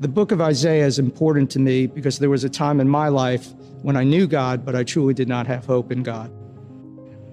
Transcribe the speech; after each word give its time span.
The 0.00 0.08
book 0.08 0.32
of 0.32 0.40
Isaiah 0.40 0.86
is 0.86 0.98
important 0.98 1.50
to 1.50 1.58
me 1.58 1.86
because 1.86 2.20
there 2.20 2.30
was 2.30 2.42
a 2.42 2.48
time 2.48 2.80
in 2.80 2.88
my 2.88 3.08
life 3.08 3.52
when 3.82 3.98
I 3.98 4.02
knew 4.02 4.26
God, 4.26 4.64
but 4.64 4.74
I 4.74 4.82
truly 4.82 5.12
did 5.12 5.28
not 5.28 5.46
have 5.46 5.66
hope 5.66 5.92
in 5.92 6.02
God. 6.02 6.28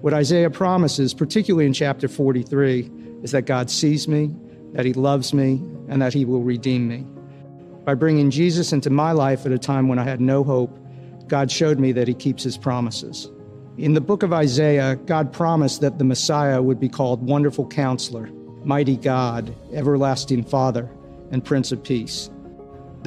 What 0.02 0.12
Isaiah 0.12 0.50
promises, 0.50 1.14
particularly 1.14 1.64
in 1.64 1.72
chapter 1.72 2.08
43, 2.08 2.90
is 3.22 3.30
that 3.30 3.46
God 3.46 3.70
sees 3.70 4.06
me, 4.06 4.36
that 4.74 4.84
He 4.84 4.92
loves 4.92 5.32
me, 5.32 5.62
and 5.88 6.02
that 6.02 6.12
He 6.12 6.26
will 6.26 6.42
redeem 6.42 6.86
me. 6.86 7.06
By 7.86 7.94
bringing 7.94 8.30
Jesus 8.30 8.70
into 8.70 8.90
my 8.90 9.12
life 9.12 9.46
at 9.46 9.52
a 9.52 9.58
time 9.58 9.88
when 9.88 9.98
I 9.98 10.04
had 10.04 10.20
no 10.20 10.44
hope, 10.44 10.78
God 11.26 11.50
showed 11.50 11.78
me 11.78 11.92
that 11.92 12.06
He 12.06 12.12
keeps 12.12 12.42
His 12.42 12.58
promises. 12.58 13.30
In 13.78 13.94
the 13.94 14.02
book 14.02 14.22
of 14.22 14.34
Isaiah, 14.34 14.96
God 15.06 15.32
promised 15.32 15.80
that 15.80 15.96
the 15.96 16.04
Messiah 16.04 16.60
would 16.60 16.78
be 16.78 16.90
called 16.90 17.22
Wonderful 17.22 17.66
Counselor, 17.68 18.28
Mighty 18.62 18.98
God, 18.98 19.54
Everlasting 19.72 20.44
Father, 20.44 20.86
and 21.30 21.42
Prince 21.42 21.72
of 21.72 21.82
Peace. 21.82 22.28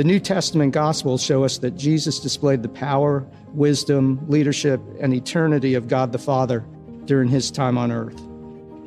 The 0.01 0.07
New 0.07 0.19
Testament 0.19 0.73
Gospels 0.73 1.21
show 1.21 1.43
us 1.43 1.59
that 1.59 1.77
Jesus 1.77 2.19
displayed 2.19 2.63
the 2.63 2.69
power, 2.69 3.23
wisdom, 3.53 4.19
leadership, 4.27 4.81
and 4.99 5.13
eternity 5.13 5.75
of 5.75 5.87
God 5.87 6.11
the 6.11 6.17
Father 6.17 6.65
during 7.05 7.29
his 7.29 7.51
time 7.51 7.77
on 7.77 7.91
earth. 7.91 8.19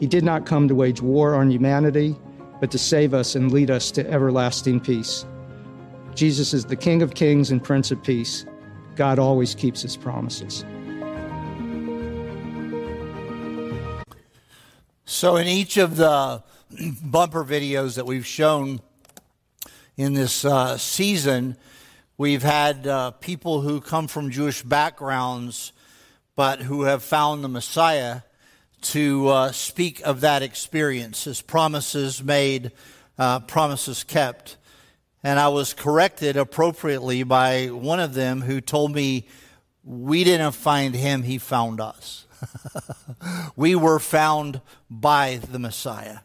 He 0.00 0.08
did 0.08 0.24
not 0.24 0.44
come 0.44 0.66
to 0.66 0.74
wage 0.74 1.00
war 1.00 1.36
on 1.36 1.52
humanity, 1.52 2.16
but 2.60 2.72
to 2.72 2.78
save 2.78 3.14
us 3.14 3.36
and 3.36 3.52
lead 3.52 3.70
us 3.70 3.92
to 3.92 4.10
everlasting 4.10 4.80
peace. 4.80 5.24
Jesus 6.16 6.52
is 6.52 6.64
the 6.64 6.74
King 6.74 7.00
of 7.00 7.14
Kings 7.14 7.52
and 7.52 7.62
Prince 7.62 7.92
of 7.92 8.02
Peace. 8.02 8.44
God 8.96 9.20
always 9.20 9.54
keeps 9.54 9.82
his 9.82 9.96
promises. 9.96 10.64
So, 15.04 15.36
in 15.36 15.46
each 15.46 15.76
of 15.76 15.94
the 15.94 16.42
bumper 17.04 17.44
videos 17.44 17.94
that 17.94 18.04
we've 18.04 18.26
shown 18.26 18.80
in 19.96 20.14
this 20.14 20.44
uh, 20.44 20.76
season, 20.76 21.56
we've 22.18 22.42
had 22.42 22.86
uh, 22.86 23.12
people 23.12 23.60
who 23.60 23.80
come 23.80 24.08
from 24.08 24.30
Jewish 24.30 24.62
backgrounds 24.62 25.72
but 26.36 26.60
who 26.60 26.82
have 26.82 27.02
found 27.02 27.44
the 27.44 27.48
Messiah 27.48 28.22
to 28.82 29.28
uh, 29.28 29.52
speak 29.52 30.00
of 30.00 30.20
that 30.20 30.42
experience 30.42 31.26
as 31.26 31.40
promises 31.40 32.22
made, 32.22 32.72
uh, 33.18 33.40
promises 33.40 34.04
kept. 34.04 34.56
And 35.22 35.38
I 35.38 35.48
was 35.48 35.72
corrected 35.72 36.36
appropriately 36.36 37.22
by 37.22 37.68
one 37.68 38.00
of 38.00 38.14
them 38.14 38.42
who 38.42 38.60
told 38.60 38.92
me, 38.92 39.28
We 39.84 40.24
didn't 40.24 40.52
find 40.52 40.94
him, 40.94 41.22
he 41.22 41.38
found 41.38 41.80
us. 41.80 42.26
we 43.56 43.74
were 43.74 44.00
found 44.00 44.60
by 44.90 45.40
the 45.50 45.58
Messiah. 45.58 46.18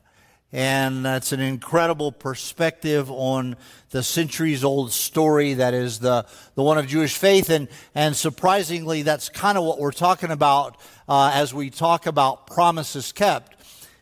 And 0.51 1.05
that's 1.05 1.31
an 1.31 1.39
incredible 1.39 2.11
perspective 2.11 3.11
on 3.11 3.55
the 3.91 4.01
centuries 4.01 4.63
old 4.63 4.91
story 4.91 5.53
that 5.55 5.75
is 5.75 5.99
the, 5.99 6.25
the 6.55 6.63
one 6.63 6.79
of 6.79 6.87
Jewish 6.87 7.15
faith. 7.15 7.51
And, 7.51 7.67
and 7.93 8.15
surprisingly, 8.15 9.03
that's 9.03 9.29
kind 9.29 9.59
of 9.59 9.63
what 9.63 9.79
we're 9.79 9.91
talking 9.91 10.31
about 10.31 10.77
uh, 11.07 11.31
as 11.35 11.53
we 11.53 11.69
talk 11.69 12.07
about 12.07 12.47
promises 12.47 13.11
kept. 13.11 13.55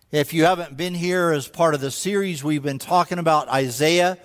If 0.09 0.33
you 0.33 0.45
haven't 0.45 0.77
been 0.77 0.93
here 0.93 1.31
as 1.31 1.49
part 1.49 1.73
of 1.73 1.81
the 1.81 1.91
series, 1.91 2.45
we've 2.45 2.63
been 2.63 2.79
talking 2.79 3.19
about 3.19 3.49
Isaiah 3.49 4.17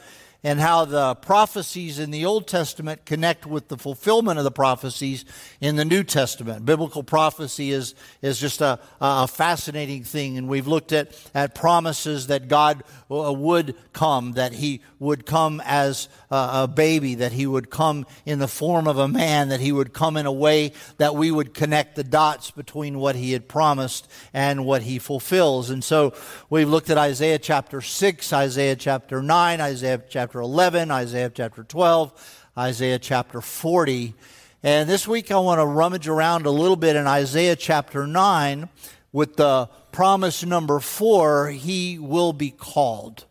and 0.44 0.58
how 0.58 0.84
the 0.84 1.14
prophecies 1.16 1.98
in 1.98 2.10
the 2.10 2.24
Old 2.24 2.48
Testament 2.48 3.04
connect 3.04 3.46
with 3.46 3.68
the 3.68 3.76
fulfillment 3.76 4.38
of 4.38 4.44
the 4.44 4.50
prophecies 4.50 5.24
in 5.60 5.76
the 5.76 5.84
New 5.84 6.02
Testament. 6.02 6.64
Biblical 6.64 7.04
prophecy 7.04 7.70
is, 7.70 7.94
is 8.22 8.40
just 8.40 8.60
a, 8.60 8.80
a 9.00 9.28
fascinating 9.28 10.02
thing, 10.02 10.36
and 10.36 10.48
we've 10.48 10.66
looked 10.66 10.92
at, 10.92 11.16
at 11.32 11.54
promises 11.54 12.26
that 12.26 12.48
God 12.48 12.82
uh, 13.08 13.32
would 13.32 13.76
come, 13.92 14.32
that 14.32 14.52
He 14.52 14.80
would 14.98 15.26
come 15.26 15.62
as 15.64 16.08
a 16.30 16.66
baby, 16.66 17.16
that 17.16 17.32
He 17.32 17.46
would 17.46 17.70
come 17.70 18.06
in 18.26 18.40
the 18.40 18.48
form 18.48 18.88
of 18.88 18.98
a 18.98 19.08
man, 19.08 19.50
that 19.50 19.60
He 19.60 19.70
would 19.70 19.92
come 19.92 20.16
in 20.16 20.26
a 20.26 20.32
way 20.32 20.72
that 20.96 21.14
we 21.14 21.30
would 21.30 21.54
connect 21.54 21.94
the 21.94 22.04
dots 22.04 22.50
between 22.50 22.98
what 22.98 23.14
He 23.14 23.32
had 23.32 23.48
promised 23.48 24.10
and 24.34 24.66
what 24.66 24.82
He 24.82 24.98
fulfills. 24.98 25.70
And 25.70 25.84
so 25.84 26.14
we've 26.50 26.68
looked 26.68 26.90
at 26.90 26.98
Isaiah 26.98 27.38
chapter 27.38 27.80
6, 27.80 28.32
Isaiah 28.32 28.74
chapter 28.76 29.22
9, 29.22 29.60
Isaiah 29.60 30.02
chapter 30.08 30.31
chapter 30.32 30.40
11, 30.40 30.90
Isaiah 30.90 31.28
chapter 31.28 31.62
12, 31.62 32.46
Isaiah 32.56 32.98
chapter 32.98 33.42
40. 33.42 34.14
And 34.62 34.88
this 34.88 35.06
week 35.06 35.30
I 35.30 35.36
want 35.36 35.60
to 35.60 35.66
rummage 35.66 36.08
around 36.08 36.46
a 36.46 36.50
little 36.50 36.76
bit 36.76 36.96
in 36.96 37.06
Isaiah 37.06 37.54
chapter 37.54 38.06
9 38.06 38.70
with 39.12 39.36
the 39.36 39.68
promise 39.90 40.42
number 40.42 40.80
four, 40.80 41.50
he 41.50 41.98
will 41.98 42.32
be 42.32 42.50
called. 42.50 43.26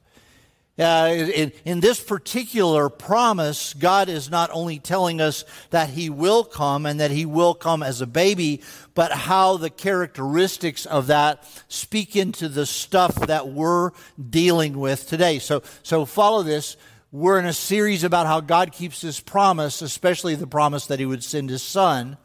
Uh, 0.79 1.09
in, 1.11 1.51
in, 1.65 1.79
this 1.79 2.01
particular 2.01 2.89
promise, 2.89 3.73
God 3.73 4.07
is 4.07 4.31
not 4.31 4.49
only 4.53 4.79
telling 4.79 5.19
us 5.19 5.43
that 5.69 5.89
He 5.89 6.09
will 6.09 6.43
come 6.43 6.85
and 6.85 6.99
that 6.99 7.11
He 7.11 7.25
will 7.25 7.53
come 7.53 7.83
as 7.83 7.99
a 8.01 8.07
baby, 8.07 8.61
but 8.95 9.11
how 9.11 9.57
the 9.57 9.69
characteristics 9.69 10.85
of 10.85 11.07
that 11.07 11.43
speak 11.67 12.15
into 12.15 12.47
the 12.47 12.65
stuff 12.65 13.13
that 13.27 13.49
we're 13.49 13.91
dealing 14.29 14.79
with 14.79 15.07
today. 15.07 15.39
So, 15.39 15.61
so 15.83 16.05
follow 16.05 16.41
this. 16.41 16.77
We're 17.13 17.39
in 17.39 17.45
a 17.45 17.51
series 17.51 18.05
about 18.05 18.25
how 18.25 18.39
God 18.39 18.71
keeps 18.71 19.01
his 19.01 19.19
promise, 19.19 19.81
especially 19.81 20.35
the 20.35 20.47
promise 20.47 20.85
that 20.85 20.99
he 20.99 21.05
would 21.05 21.25
send 21.25 21.49
his 21.49 21.61
son, 21.61 22.15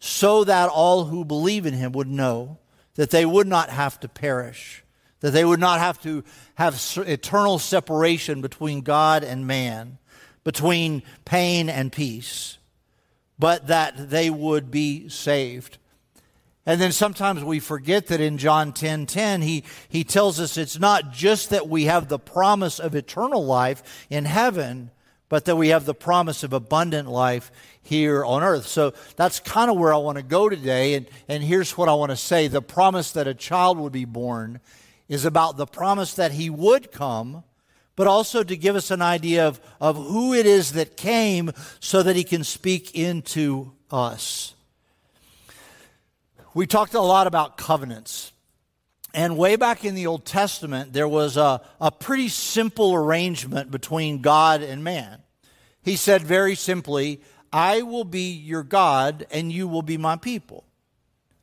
so 0.00 0.42
that 0.42 0.68
all 0.68 1.04
who 1.04 1.24
believe 1.24 1.64
in 1.64 1.74
him 1.74 1.92
would 1.92 2.08
know 2.08 2.58
that 2.96 3.10
they 3.10 3.24
would 3.24 3.46
not 3.46 3.70
have 3.70 4.00
to 4.00 4.08
perish, 4.08 4.82
that 5.20 5.30
they 5.30 5.44
would 5.44 5.60
not 5.60 5.78
have 5.78 6.02
to 6.02 6.24
have 6.56 6.82
eternal 7.06 7.60
separation 7.60 8.40
between 8.40 8.80
God 8.80 9.22
and 9.22 9.46
man, 9.46 9.98
between 10.42 11.04
pain 11.24 11.68
and 11.68 11.92
peace, 11.92 12.58
but 13.38 13.68
that 13.68 14.10
they 14.10 14.28
would 14.28 14.72
be 14.72 15.08
saved. 15.08 15.78
And 16.66 16.80
then 16.80 16.90
sometimes 16.90 17.44
we 17.44 17.60
forget 17.60 18.08
that 18.08 18.20
in 18.20 18.38
John 18.38 18.72
10 18.72 19.06
10, 19.06 19.42
he, 19.42 19.62
he 19.88 20.02
tells 20.02 20.40
us 20.40 20.56
it's 20.56 20.78
not 20.78 21.12
just 21.12 21.50
that 21.50 21.68
we 21.68 21.84
have 21.84 22.08
the 22.08 22.18
promise 22.18 22.80
of 22.80 22.96
eternal 22.96 23.46
life 23.46 24.06
in 24.10 24.24
heaven, 24.24 24.90
but 25.28 25.44
that 25.44 25.56
we 25.56 25.68
have 25.68 25.84
the 25.84 25.94
promise 25.94 26.42
of 26.42 26.52
abundant 26.52 27.08
life 27.08 27.52
here 27.82 28.24
on 28.24 28.42
earth. 28.42 28.66
So 28.66 28.94
that's 29.14 29.38
kind 29.38 29.70
of 29.70 29.76
where 29.76 29.94
I 29.94 29.98
want 29.98 30.16
to 30.16 30.24
go 30.24 30.48
today. 30.48 30.94
And, 30.94 31.06
and 31.28 31.42
here's 31.42 31.78
what 31.78 31.88
I 31.88 31.94
want 31.94 32.10
to 32.10 32.16
say 32.16 32.48
the 32.48 32.60
promise 32.60 33.12
that 33.12 33.28
a 33.28 33.34
child 33.34 33.78
would 33.78 33.92
be 33.92 34.04
born 34.04 34.60
is 35.08 35.24
about 35.24 35.56
the 35.56 35.66
promise 35.66 36.14
that 36.14 36.32
he 36.32 36.50
would 36.50 36.90
come, 36.90 37.44
but 37.94 38.08
also 38.08 38.42
to 38.42 38.56
give 38.56 38.74
us 38.74 38.90
an 38.90 39.02
idea 39.02 39.46
of, 39.46 39.60
of 39.80 39.94
who 39.94 40.34
it 40.34 40.46
is 40.46 40.72
that 40.72 40.96
came 40.96 41.52
so 41.78 42.02
that 42.02 42.16
he 42.16 42.24
can 42.24 42.42
speak 42.42 42.92
into 42.96 43.72
us. 43.88 44.55
We 46.56 46.66
talked 46.66 46.94
a 46.94 47.02
lot 47.02 47.26
about 47.26 47.58
covenants. 47.58 48.32
And 49.12 49.36
way 49.36 49.56
back 49.56 49.84
in 49.84 49.94
the 49.94 50.06
Old 50.06 50.24
Testament, 50.24 50.94
there 50.94 51.06
was 51.06 51.36
a, 51.36 51.60
a 51.78 51.90
pretty 51.90 52.30
simple 52.30 52.94
arrangement 52.94 53.70
between 53.70 54.22
God 54.22 54.62
and 54.62 54.82
man. 54.82 55.18
He 55.82 55.96
said 55.96 56.22
very 56.22 56.54
simply, 56.54 57.20
I 57.52 57.82
will 57.82 58.04
be 58.04 58.30
your 58.32 58.62
God 58.62 59.26
and 59.30 59.52
you 59.52 59.68
will 59.68 59.82
be 59.82 59.98
my 59.98 60.16
people. 60.16 60.64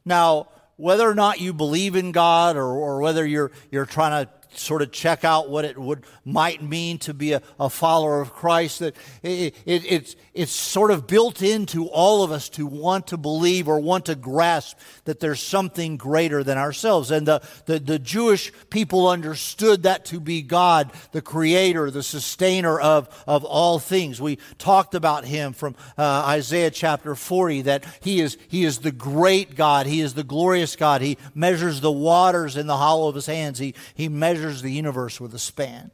Now, 0.04 0.48
whether 0.78 1.08
or 1.08 1.14
not 1.14 1.40
you 1.40 1.54
believe 1.54 1.96
in 1.96 2.12
God 2.12 2.58
or, 2.58 2.66
or 2.66 3.00
whether 3.00 3.24
you're, 3.24 3.52
you're 3.70 3.86
trying 3.86 4.26
to 4.26 4.32
sort 4.58 4.82
of 4.82 4.92
check 4.92 5.24
out 5.24 5.50
what 5.50 5.66
it 5.66 5.78
would 5.78 6.04
might 6.26 6.62
mean 6.62 6.98
to 7.00 7.14
be 7.14 7.34
a, 7.34 7.42
a 7.60 7.70
follower 7.70 8.22
of 8.22 8.34
Christ. 8.34 8.80
That 8.80 8.96
it, 9.22 9.56
it, 9.66 9.86
it's 9.92 10.16
it's 10.34 10.52
sort 10.52 10.90
of 10.90 11.06
built 11.06 11.42
into 11.44 11.88
all 11.88 12.24
of 12.24 12.32
us 12.32 12.50
to 12.50 12.66
want 12.66 13.08
to 13.08 13.18
believe 13.18 13.68
or 13.68 13.80
want 13.80 14.06
to 14.06 14.16
grasp 14.16 14.78
that 15.06 15.20
there's 15.20 15.42
something 15.42 15.96
greater 15.96 16.44
than 16.44 16.58
ourselves. 16.58 17.12
And 17.12 17.28
the, 17.28 17.42
the, 17.66 17.78
the 17.80 18.00
Jewish 18.00 18.52
people 18.72 19.08
understood 19.08 19.84
that 19.84 20.06
to 20.06 20.20
be 20.20 20.42
God, 20.42 20.92
the 21.12 21.22
creator, 21.22 21.92
the 21.92 22.02
sustainer 22.02 22.80
of, 22.80 23.08
of 23.28 23.44
all 23.44 23.78
things. 23.78 24.20
We 24.20 24.40
talked 24.58 24.96
about 24.96 25.26
him 25.26 25.54
from 25.54 25.76
uh, 25.98 26.24
Isaiah 26.28 26.72
chapter 26.72 27.14
40 27.14 27.64
that 27.64 27.86
he 28.02 28.20
is, 28.20 28.38
he 28.48 28.64
is 28.64 28.80
the 28.80 28.92
great 28.92 29.56
God. 29.56 29.86
He 29.86 30.02
is 30.02 30.16
the 30.16 30.24
glorious 30.24 30.76
God. 30.76 31.02
He 31.02 31.18
measures 31.36 31.80
the 31.80 31.92
waters 31.92 32.58
in 32.58 32.66
the 32.66 32.78
hollow 32.78 33.08
of 33.08 33.16
his 33.16 33.28
hands. 33.28 33.60
He, 33.60 33.76
he 33.94 34.10
measures 34.10 34.43
measures 34.44 34.62
the 34.62 34.72
universe 34.72 35.22
with 35.22 35.34
a 35.34 35.40
span. 35.40 35.90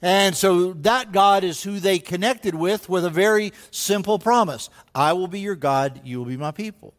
And 0.00 0.34
so 0.34 0.72
that 0.72 1.12
God 1.12 1.44
is 1.44 1.62
who 1.62 1.78
they 1.78 1.98
connected 1.98 2.54
with 2.54 2.88
with 2.88 3.04
a 3.04 3.10
very 3.10 3.52
simple 3.70 4.18
promise 4.18 4.70
I 4.94 5.12
will 5.12 5.28
be 5.28 5.40
your 5.40 5.56
God, 5.56 6.00
you 6.04 6.18
will 6.18 6.24
be 6.24 6.38
my 6.38 6.52
people. 6.52 6.94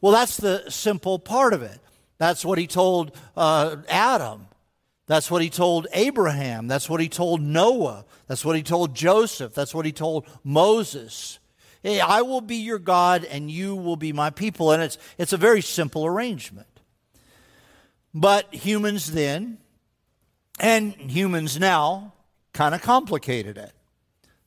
Well, 0.00 0.12
that's 0.12 0.36
the 0.36 0.70
simple 0.70 1.18
part 1.18 1.52
of 1.52 1.62
it. 1.62 1.80
That's 2.18 2.44
what 2.44 2.58
he 2.58 2.68
told 2.68 3.10
uh, 3.36 3.78
Adam. 3.88 4.46
That's 5.08 5.32
what 5.32 5.42
he 5.42 5.50
told 5.50 5.88
Abraham. 5.92 6.68
That's 6.68 6.88
what 6.88 7.00
he 7.00 7.08
told 7.08 7.40
Noah. 7.40 8.04
That's 8.28 8.44
what 8.44 8.56
he 8.56 8.62
told 8.62 8.94
Joseph. 8.94 9.52
That's 9.52 9.74
what 9.74 9.84
he 9.84 9.92
told 9.92 10.26
Moses. 10.44 11.40
Hey, 11.82 12.00
I 12.00 12.22
will 12.22 12.40
be 12.40 12.56
your 12.56 12.78
God 12.78 13.24
and 13.24 13.50
you 13.50 13.74
will 13.74 13.96
be 13.96 14.12
my 14.12 14.30
people. 14.30 14.70
And 14.70 14.82
it's, 14.82 14.98
it's 15.18 15.32
a 15.32 15.36
very 15.36 15.60
simple 15.60 16.06
arrangement. 16.06 16.68
But 18.18 18.54
humans 18.54 19.12
then, 19.12 19.58
and 20.58 20.94
humans 20.94 21.60
now, 21.60 22.14
kind 22.54 22.74
of 22.74 22.80
complicated 22.80 23.58
it. 23.58 23.72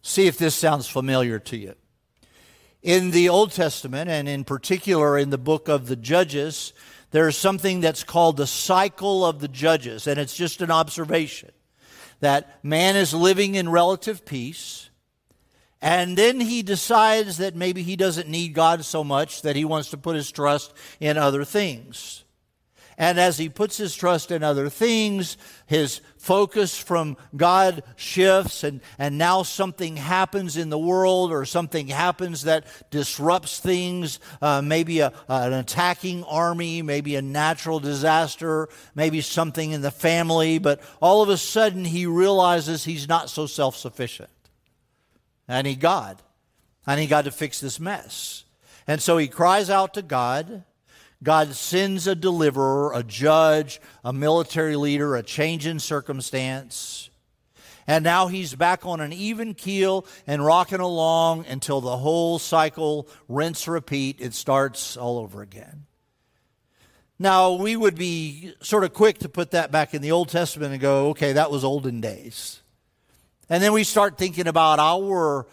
See 0.02 0.26
if 0.26 0.40
this 0.40 0.56
sounds 0.56 0.88
familiar 0.88 1.38
to 1.38 1.56
you. 1.56 1.76
In 2.82 3.12
the 3.12 3.30
Old 3.30 3.52
Testament, 3.52 4.10
and 4.10 4.28
in 4.28 4.44
particular 4.44 5.20
in 5.20 5.30
the 5.30 5.38
book 5.38 5.68
of 5.68 5.86
the 5.86 5.96
Judges, 5.96 6.74
there's 7.12 7.38
something 7.38 7.80
that's 7.80 8.04
called 8.04 8.38
the 8.38 8.48
cycle 8.48 9.24
of 9.24 9.40
the 9.40 9.48
judges, 9.48 10.08
and 10.08 10.20
it's 10.20 10.36
just 10.36 10.64
an 10.64 10.72
observation 10.72 11.52
that 12.22 12.64
man 12.64 12.96
is 12.96 13.14
living 13.14 13.54
in 13.54 13.70
relative 13.70 14.26
peace, 14.26 14.90
and 15.80 16.18
then 16.18 16.40
he 16.40 16.64
decides 16.64 17.38
that 17.38 17.56
maybe 17.56 17.84
he 17.84 17.96
doesn't 17.96 18.28
need 18.28 18.56
God 18.56 18.84
so 18.84 19.04
much 19.04 19.44
that 19.44 19.56
he 19.56 19.64
wants 19.64 19.92
to 19.92 19.98
put 19.98 20.16
his 20.16 20.32
trust 20.32 20.74
in 21.00 21.20
other 21.20 21.46
things. 21.46 22.24
And 23.00 23.18
as 23.18 23.38
he 23.38 23.48
puts 23.48 23.78
his 23.78 23.96
trust 23.96 24.30
in 24.30 24.44
other 24.44 24.70
things, 24.70 25.38
his 25.66 26.02
focus 26.18 26.78
from 26.78 27.16
God 27.34 27.82
shifts, 27.96 28.66
and, 28.66 28.82
and 28.98 29.18
now 29.18 29.44
something 29.44 29.96
happens 29.96 30.58
in 30.58 30.70
the 30.70 30.78
world 30.78 31.32
or 31.32 31.46
something 31.46 31.88
happens 31.88 32.42
that 32.42 32.66
disrupts 32.92 33.62
things. 33.62 34.20
Uh, 34.42 34.62
maybe 34.62 35.00
a, 35.00 35.14
an 35.30 35.54
attacking 35.54 36.26
army, 36.26 36.82
maybe 36.82 37.16
a 37.16 37.22
natural 37.22 37.80
disaster, 37.80 38.68
maybe 38.94 39.22
something 39.22 39.72
in 39.72 39.82
the 39.82 39.92
family, 39.92 40.60
but 40.60 40.82
all 41.02 41.22
of 41.22 41.30
a 41.30 41.38
sudden 41.38 41.86
he 41.86 42.06
realizes 42.06 42.84
he's 42.84 43.08
not 43.08 43.30
so 43.30 43.46
self 43.46 43.78
sufficient. 43.78 44.30
I 45.48 45.62
need 45.62 45.80
God. 45.80 46.22
I 46.86 46.98
need 46.98 47.08
God 47.08 47.26
to 47.26 47.32
fix 47.32 47.62
this 47.62 47.80
mess. 47.80 48.44
And 48.88 49.02
so 49.02 49.18
he 49.18 49.30
cries 49.30 49.70
out 49.70 49.94
to 49.94 50.02
God. 50.02 50.66
God 51.22 51.54
sends 51.54 52.08
a 52.08 52.16
deliverer, 52.16 52.94
a 52.94 53.04
judge, 53.04 53.82
a 54.04 54.14
military 54.14 54.76
leader, 54.76 55.16
a 55.16 55.24
change 55.24 55.66
in 55.66 55.80
circumstance. 55.80 57.10
And 57.86 58.04
now 58.04 58.28
he's 58.28 58.56
back 58.56 58.86
on 58.86 59.02
an 59.02 59.12
even 59.12 59.54
keel 59.54 60.06
and 60.28 60.46
rocking 60.46 60.80
along 60.80 61.46
until 61.48 61.82
the 61.82 61.98
whole 61.98 62.40
cycle, 62.40 63.08
rinse, 63.28 63.68
repeat, 63.68 64.18
it 64.20 64.34
starts 64.34 64.96
all 64.96 65.18
over 65.18 65.42
again. 65.42 65.88
Now, 67.18 67.54
we 67.54 67.76
would 67.76 67.96
be 67.96 68.54
sort 68.62 68.86
of 68.86 68.94
quick 68.94 69.18
to 69.20 69.30
put 69.30 69.52
that 69.52 69.72
back 69.72 69.94
in 69.94 70.02
the 70.02 70.12
Old 70.12 70.30
Testament 70.30 70.72
and 70.72 70.80
go, 70.80 71.10
okay, 71.10 71.34
that 71.34 71.52
was 71.52 71.66
olden 71.66 72.00
days. 72.00 72.62
And 73.50 73.62
then 73.62 73.74
we 73.74 73.84
start 73.84 74.18
thinking 74.18 74.48
about 74.48 74.80
our 74.80 75.48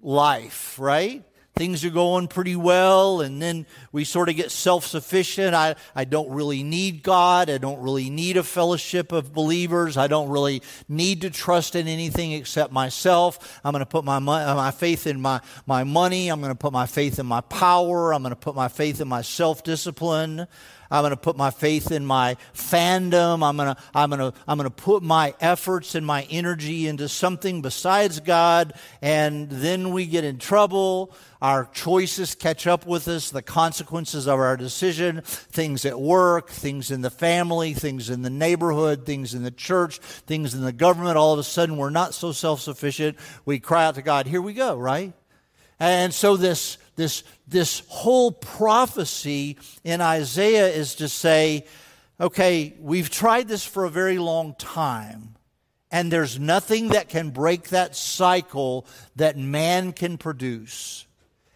life, 0.00 0.80
right? 0.80 1.22
Things 1.54 1.84
are 1.84 1.90
going 1.90 2.28
pretty 2.28 2.56
well, 2.56 3.20
and 3.20 3.40
then 3.40 3.66
we 3.92 4.04
sort 4.04 4.28
of 4.28 4.36
get 4.36 4.50
self 4.50 4.86
sufficient. 4.86 5.54
I, 5.54 5.74
I 5.94 6.04
don't 6.04 6.30
really 6.30 6.62
need 6.62 7.02
God. 7.02 7.50
I 7.50 7.58
don't 7.58 7.80
really 7.80 8.10
need 8.10 8.36
a 8.36 8.42
fellowship 8.42 9.12
of 9.12 9.32
believers. 9.32 9.96
I 9.96 10.06
don't 10.06 10.30
really 10.30 10.62
need 10.88 11.20
to 11.22 11.30
trust 11.30 11.74
in 11.74 11.88
anything 11.88 12.32
except 12.32 12.72
myself. 12.72 13.60
I'm 13.64 13.72
going 13.72 13.80
to 13.80 13.86
put 13.86 14.04
my, 14.04 14.16
uh, 14.16 14.54
my 14.54 14.70
faith 14.70 15.06
in 15.06 15.20
my, 15.20 15.40
my 15.66 15.84
money. 15.84 16.28
I'm 16.28 16.40
going 16.40 16.52
to 16.52 16.58
put 16.58 16.72
my 16.72 16.86
faith 16.86 17.18
in 17.18 17.26
my 17.26 17.42
power. 17.42 18.14
I'm 18.14 18.22
going 18.22 18.30
to 18.30 18.36
put 18.36 18.54
my 18.54 18.68
faith 18.68 19.00
in 19.00 19.08
my 19.08 19.22
self 19.22 19.62
discipline. 19.62 20.46
I'm 20.92 21.00
going 21.02 21.10
to 21.10 21.16
put 21.16 21.38
my 21.38 21.50
faith 21.50 21.90
in 21.90 22.04
my 22.04 22.36
fandom. 22.54 23.42
I'm 23.42 23.56
going 23.56 23.74
to, 23.74 23.82
I'm 23.94 24.10
going 24.10 24.30
to, 24.30 24.38
I'm 24.46 24.58
going 24.58 24.68
to 24.68 24.76
put 24.76 25.02
my 25.02 25.34
efforts 25.40 25.94
and 25.94 26.06
my 26.06 26.24
energy 26.30 26.86
into 26.86 27.08
something 27.08 27.62
besides 27.62 28.20
God. 28.20 28.74
And 29.00 29.48
then 29.48 29.92
we 29.92 30.04
get 30.04 30.22
in 30.22 30.36
trouble. 30.36 31.14
Our 31.40 31.64
choices 31.72 32.34
catch 32.34 32.66
up 32.66 32.86
with 32.86 33.08
us, 33.08 33.30
the 33.30 33.40
consequences 33.40 34.28
of 34.28 34.38
our 34.38 34.56
decision, 34.58 35.22
things 35.24 35.86
at 35.86 35.98
work, 35.98 36.50
things 36.50 36.90
in 36.90 37.00
the 37.00 37.10
family, 37.10 37.72
things 37.72 38.10
in 38.10 38.20
the 38.20 38.30
neighborhood, 38.30 39.06
things 39.06 39.32
in 39.32 39.42
the 39.42 39.50
church, 39.50 39.98
things 39.98 40.54
in 40.54 40.62
the 40.62 40.72
government. 40.72 41.16
All 41.16 41.32
of 41.32 41.38
a 41.38 41.42
sudden, 41.42 41.78
we're 41.78 41.88
not 41.88 42.12
so 42.12 42.32
self 42.32 42.60
sufficient. 42.60 43.16
We 43.46 43.60
cry 43.60 43.86
out 43.86 43.94
to 43.94 44.02
God, 44.02 44.26
here 44.26 44.42
we 44.42 44.52
go, 44.52 44.76
right? 44.76 45.14
And 45.80 46.12
so 46.14 46.36
this, 46.36 46.78
this, 46.96 47.24
this 47.48 47.82
whole 47.88 48.32
prophecy 48.32 49.58
in 49.84 50.00
Isaiah 50.00 50.68
is 50.68 50.96
to 50.96 51.08
say, 51.08 51.66
okay, 52.20 52.74
we've 52.78 53.10
tried 53.10 53.48
this 53.48 53.64
for 53.64 53.84
a 53.84 53.90
very 53.90 54.18
long 54.18 54.54
time, 54.56 55.36
and 55.90 56.12
there's 56.12 56.38
nothing 56.38 56.88
that 56.88 57.08
can 57.08 57.30
break 57.30 57.68
that 57.68 57.96
cycle 57.96 58.86
that 59.16 59.36
man 59.36 59.92
can 59.92 60.18
produce. 60.18 61.06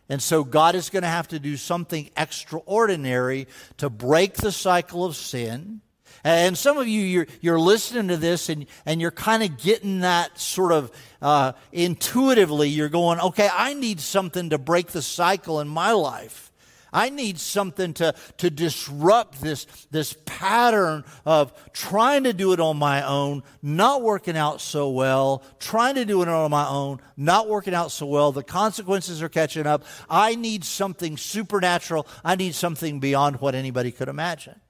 And 0.08 0.22
so 0.22 0.44
God 0.44 0.74
is 0.74 0.90
going 0.90 1.02
to 1.02 1.08
have 1.08 1.28
to 1.28 1.38
do 1.38 1.56
something 1.56 2.10
extraordinary 2.16 3.48
to 3.78 3.90
break 3.90 4.34
the 4.34 4.52
cycle 4.52 5.04
of 5.04 5.16
sin. 5.16 5.80
And 6.26 6.58
some 6.58 6.76
of 6.76 6.88
you, 6.88 7.02
you're, 7.02 7.26
you're 7.40 7.60
listening 7.60 8.08
to 8.08 8.16
this 8.16 8.48
and, 8.48 8.66
and 8.84 9.00
you're 9.00 9.12
kind 9.12 9.44
of 9.44 9.58
getting 9.58 10.00
that 10.00 10.40
sort 10.40 10.72
of 10.72 10.90
uh, 11.22 11.52
intuitively. 11.70 12.68
You're 12.68 12.88
going, 12.88 13.20
okay, 13.20 13.48
I 13.52 13.74
need 13.74 14.00
something 14.00 14.50
to 14.50 14.58
break 14.58 14.88
the 14.88 15.02
cycle 15.02 15.60
in 15.60 15.68
my 15.68 15.92
life. 15.92 16.50
I 16.92 17.10
need 17.10 17.38
something 17.38 17.94
to, 17.94 18.12
to 18.38 18.50
disrupt 18.50 19.40
this, 19.40 19.66
this 19.92 20.16
pattern 20.24 21.04
of 21.24 21.52
trying 21.72 22.24
to 22.24 22.32
do 22.32 22.52
it 22.52 22.58
on 22.58 22.76
my 22.76 23.06
own, 23.06 23.44
not 23.62 24.02
working 24.02 24.36
out 24.36 24.60
so 24.60 24.90
well, 24.90 25.44
trying 25.60 25.94
to 25.94 26.04
do 26.04 26.22
it 26.22 26.28
on 26.28 26.50
my 26.50 26.66
own, 26.66 27.00
not 27.16 27.48
working 27.48 27.72
out 27.72 27.92
so 27.92 28.04
well. 28.04 28.32
The 28.32 28.42
consequences 28.42 29.22
are 29.22 29.28
catching 29.28 29.68
up. 29.68 29.84
I 30.10 30.34
need 30.34 30.64
something 30.64 31.18
supernatural. 31.18 32.04
I 32.24 32.34
need 32.34 32.56
something 32.56 32.98
beyond 32.98 33.40
what 33.40 33.54
anybody 33.54 33.92
could 33.92 34.08
imagine. 34.08 34.60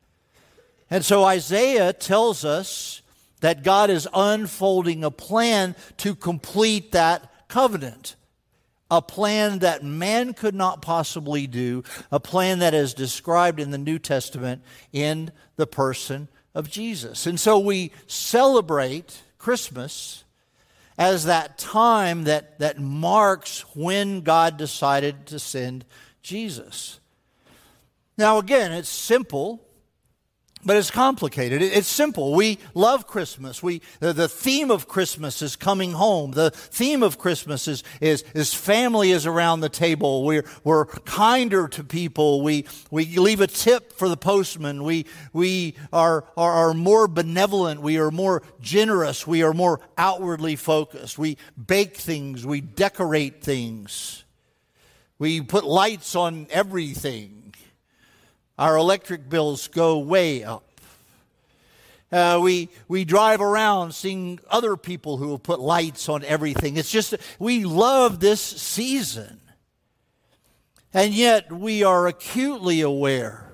And 0.91 1.05
so 1.05 1.25
Isaiah 1.25 1.93
tells 1.93 2.45
us 2.45 3.03
that 3.41 3.63
God 3.63 3.91
is 3.91 4.09
unfolding 4.15 5.05
a 5.05 5.11
plan 5.11 5.75
to 5.99 6.15
complete 6.15 6.93
that 6.93 7.49
covenant 7.49 8.17
a 8.91 9.03
plan 9.03 9.59
that 9.61 9.83
man 9.83 10.33
could 10.33 10.55
not 10.55 10.81
possibly 10.81 11.47
do, 11.47 11.83
a 12.13 12.21
plan 12.21 12.61
that 12.61 12.75
is 12.75 12.95
described 12.95 13.59
in 13.59 13.71
the 13.71 13.79
New 13.79 13.99
Testament 13.99 14.63
in 14.93 15.33
the 15.57 15.67
person 15.67 16.29
of 16.55 16.71
Jesus. 16.71 17.27
And 17.27 17.39
so 17.39 17.59
we 17.59 17.91
celebrate 18.07 19.23
Christmas 19.39 20.25
as 20.97 21.25
that 21.25 21.59
time 21.59 22.25
that, 22.25 22.59
that 22.59 22.79
marks 22.79 23.61
when 23.75 24.21
God 24.21 24.57
decided 24.57 25.27
to 25.27 25.39
send 25.39 25.85
Jesus. 26.23 27.01
Now, 28.17 28.39
again, 28.39 28.73
it's 28.73 28.89
simple 28.89 29.61
but 30.65 30.77
it's 30.77 30.91
complicated. 30.91 31.63
It's 31.63 31.87
simple. 31.87 32.35
We 32.35 32.59
love 32.75 33.07
Christmas. 33.07 33.63
We, 33.63 33.83
the 34.01 34.29
theme 34.29 34.73
of 34.73 34.89
Christmas 34.89 35.41
is 35.41 35.55
coming 35.55 35.93
home. 35.93 36.33
The 36.33 36.51
theme 36.51 37.05
of 37.05 37.19
Christmas 37.19 37.69
is, 37.69 37.85
is, 38.01 38.25
is 38.35 38.53
family 38.53 39.13
is 39.13 39.27
around 39.27 39.61
the 39.61 39.69
table. 39.69 40.25
We're, 40.25 40.45
we're 40.65 40.87
kinder 40.87 41.69
to 41.69 41.85
people. 41.85 42.43
We, 42.43 42.65
we 42.91 43.17
leave 43.17 43.41
a 43.41 43.47
tip 43.47 43.93
for 43.93 44.09
the 44.09 44.17
postman. 44.17 44.83
We, 44.83 45.07
we 45.33 45.77
are, 45.93 46.25
are, 46.37 46.71
are 46.71 46.75
more 46.75 47.07
benevolent. 47.07 47.81
We 47.81 47.99
are 47.99 48.11
more 48.11 48.43
generous. 48.61 49.25
We 49.25 49.45
are 49.45 49.53
more 49.53 49.81
outwardly 49.97 50.57
focused. 50.57 51.17
We 51.17 51.37
bake 51.65 51.97
things. 51.97 52.45
We 52.45 52.61
decorate 52.61 53.41
things. 53.41 54.25
We 55.19 55.41
put 55.43 55.65
lights 55.65 56.17
on 56.17 56.49
everything. 56.51 57.46
Our 58.59 58.77
electric 58.77 59.29
bills 59.29 59.69
go 59.69 59.99
way 59.99 60.43
up. 60.45 60.63
Uh, 62.11 62.41
we, 62.43 62.69
we 62.89 63.05
drive 63.05 63.41
around 63.41 63.93
seeing 63.93 64.39
other 64.49 64.77
people 64.77 65.17
who 65.17 65.33
have 65.33 65.43
put 65.43 65.61
lights 65.61 66.09
on 66.09 66.25
everything. 66.25 66.77
It's 66.77 66.91
just, 66.91 67.15
we 67.39 67.65
love 67.65 68.21
this 68.21 68.41
season. 68.41 69.41
And 70.95 71.13
yet 71.13 71.53
we 71.53 71.83
are 71.83 72.07
acutely 72.07 72.81
aware 72.81 73.46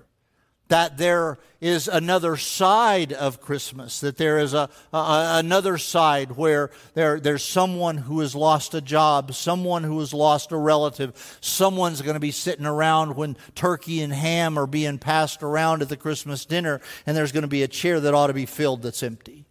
that 0.72 0.96
there 0.96 1.38
is 1.60 1.86
another 1.86 2.34
side 2.34 3.12
of 3.12 3.42
Christmas, 3.42 4.00
that 4.00 4.16
there 4.16 4.38
is 4.38 4.54
a, 4.54 4.70
a, 4.90 5.34
another 5.34 5.76
side 5.76 6.30
where 6.30 6.70
there, 6.94 7.20
there's 7.20 7.44
someone 7.44 7.98
who 7.98 8.20
has 8.20 8.34
lost 8.34 8.72
a 8.72 8.80
job, 8.80 9.34
someone 9.34 9.84
who 9.84 10.00
has 10.00 10.14
lost 10.14 10.50
a 10.50 10.56
relative, 10.56 11.38
someone's 11.42 12.00
going 12.00 12.14
to 12.14 12.20
be 12.20 12.30
sitting 12.30 12.64
around 12.64 13.16
when 13.16 13.36
turkey 13.54 14.00
and 14.00 14.14
ham 14.14 14.58
are 14.58 14.66
being 14.66 14.96
passed 14.96 15.42
around 15.42 15.82
at 15.82 15.90
the 15.90 15.96
Christmas 15.96 16.46
dinner, 16.46 16.80
and 17.04 17.14
there's 17.14 17.32
going 17.32 17.42
to 17.42 17.48
be 17.48 17.62
a 17.62 17.68
chair 17.68 18.00
that 18.00 18.14
ought 18.14 18.28
to 18.28 18.32
be 18.32 18.46
filled 18.46 18.80
that's 18.80 19.02
empty. 19.02 19.44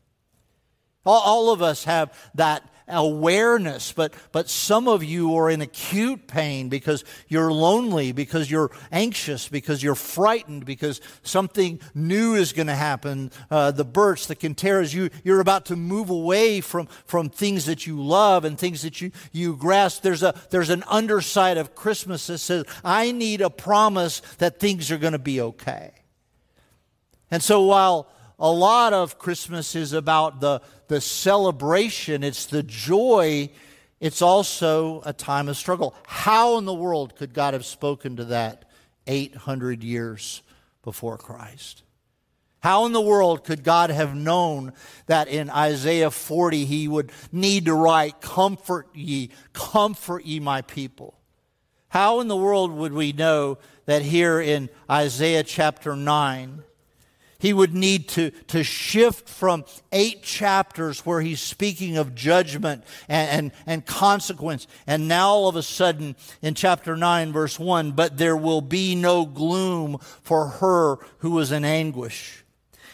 All, 1.06 1.22
all 1.22 1.54
of 1.54 1.62
us 1.62 1.84
have 1.84 2.18
that 2.34 2.68
awareness, 2.92 3.92
but, 3.92 4.14
but 4.32 4.50
some 4.50 4.88
of 4.88 5.04
you 5.04 5.36
are 5.36 5.50
in 5.50 5.62
acute 5.62 6.28
pain 6.28 6.70
because 6.70 7.04
you're 7.28 7.52
lonely, 7.52 8.12
because 8.12 8.52
you're 8.52 8.72
anxious, 8.92 9.48
because 9.48 9.82
you're 9.82 9.96
frightened, 9.96 10.66
because 10.66 11.02
something 11.24 11.80
new 11.94 12.36
is 12.36 12.54
going 12.54 12.68
to 12.68 12.76
happen. 12.76 13.32
Uh, 13.50 13.72
the 13.72 13.86
births, 13.86 14.28
the 14.28 14.36
Quinteras, 14.36 14.94
you, 14.94 15.10
you're 15.24 15.40
about 15.40 15.66
to 15.66 15.76
move 15.76 16.10
away 16.10 16.62
from, 16.62 16.88
from 17.06 17.30
things 17.30 17.66
that 17.66 17.88
you 17.88 18.02
love 18.02 18.46
and 18.46 18.58
things 18.58 18.82
that 18.82 19.02
you, 19.02 19.12
you 19.32 19.56
grasp. 19.56 20.04
There's, 20.04 20.24
a, 20.24 20.34
there's 20.50 20.70
an 20.70 20.84
underside 20.88 21.58
of 21.58 21.76
Christmas 21.76 22.28
that 22.28 22.40
says, 22.40 22.66
I 22.84 23.12
need 23.12 23.42
a 23.42 23.50
promise 23.50 24.22
that 24.38 24.60
things 24.60 24.92
are 24.92 24.98
going 24.98 25.14
to 25.14 25.20
be 25.20 25.42
okay. 25.42 25.92
And 27.30 27.42
so 27.42 27.64
while 27.64 28.10
a 28.42 28.52
lot 28.52 28.92
of 28.92 29.20
Christmas 29.20 29.76
is 29.76 29.94
about 29.94 30.42
the, 30.42 30.62
the 30.88 31.00
celebration, 31.00 32.24
it's 32.24 32.48
the 32.48 32.64
joy. 32.64 33.50
It's 34.00 34.24
also 34.24 35.04
a 35.06 35.14
time 35.14 35.48
of 35.48 35.56
struggle. 35.56 35.94
How 36.08 36.58
in 36.58 36.66
the 36.66 36.74
world 36.74 37.16
could 37.16 37.36
God 37.36 37.54
have 37.54 37.66
spoken 37.66 38.16
to 38.16 38.26
that 38.26 38.66
800 39.06 39.84
years 39.84 40.42
before 40.82 41.20
Christ? 41.20 41.84
How 42.62 42.88
in 42.88 42.94
the 42.94 43.02
world 43.02 43.44
could 43.44 43.64
God 43.64 43.92
have 43.92 44.16
known 44.16 44.74
that 45.06 45.28
in 45.28 45.52
Isaiah 45.52 46.10
40 46.10 46.66
he 46.66 46.88
would 46.88 47.12
need 47.32 47.66
to 47.66 47.76
write, 47.76 48.22
Comfort 48.22 48.88
ye, 48.96 49.30
comfort 49.54 50.26
ye, 50.26 50.40
my 50.40 50.64
people? 50.64 51.16
How 51.90 52.22
in 52.22 52.28
the 52.28 52.36
world 52.36 52.72
would 52.72 52.94
we 52.94 53.14
know 53.14 53.60
that 53.86 54.02
here 54.02 54.42
in 54.42 54.70
Isaiah 54.90 55.44
chapter 55.44 55.96
9, 55.96 56.64
he 57.42 57.54
would 57.54 57.74
need 57.74 58.08
to, 58.10 58.30
to 58.48 58.64
shift 58.64 59.28
from 59.28 59.66
eight 59.92 60.22
chapters 60.22 61.06
where 61.08 61.22
he's 61.22 61.42
speaking 61.42 61.98
of 61.98 62.14
judgment 62.14 62.84
and, 63.10 63.30
and, 63.30 63.52
and 63.66 63.86
consequence. 63.86 64.68
And 64.86 65.08
now 65.08 65.30
all 65.30 65.50
of 65.50 65.56
a 65.56 65.64
sudden 65.64 66.16
in 66.44 66.54
chapter 66.54 66.96
9, 66.96 67.34
verse 67.34 67.58
1, 67.58 67.94
but 67.94 68.18
there 68.18 68.38
will 68.38 68.62
be 68.62 68.94
no 68.94 69.26
gloom 69.26 69.98
for 70.22 70.48
her 70.48 70.98
who 71.18 71.32
was 71.32 71.52
in 71.52 71.66
anguish. 71.66 72.46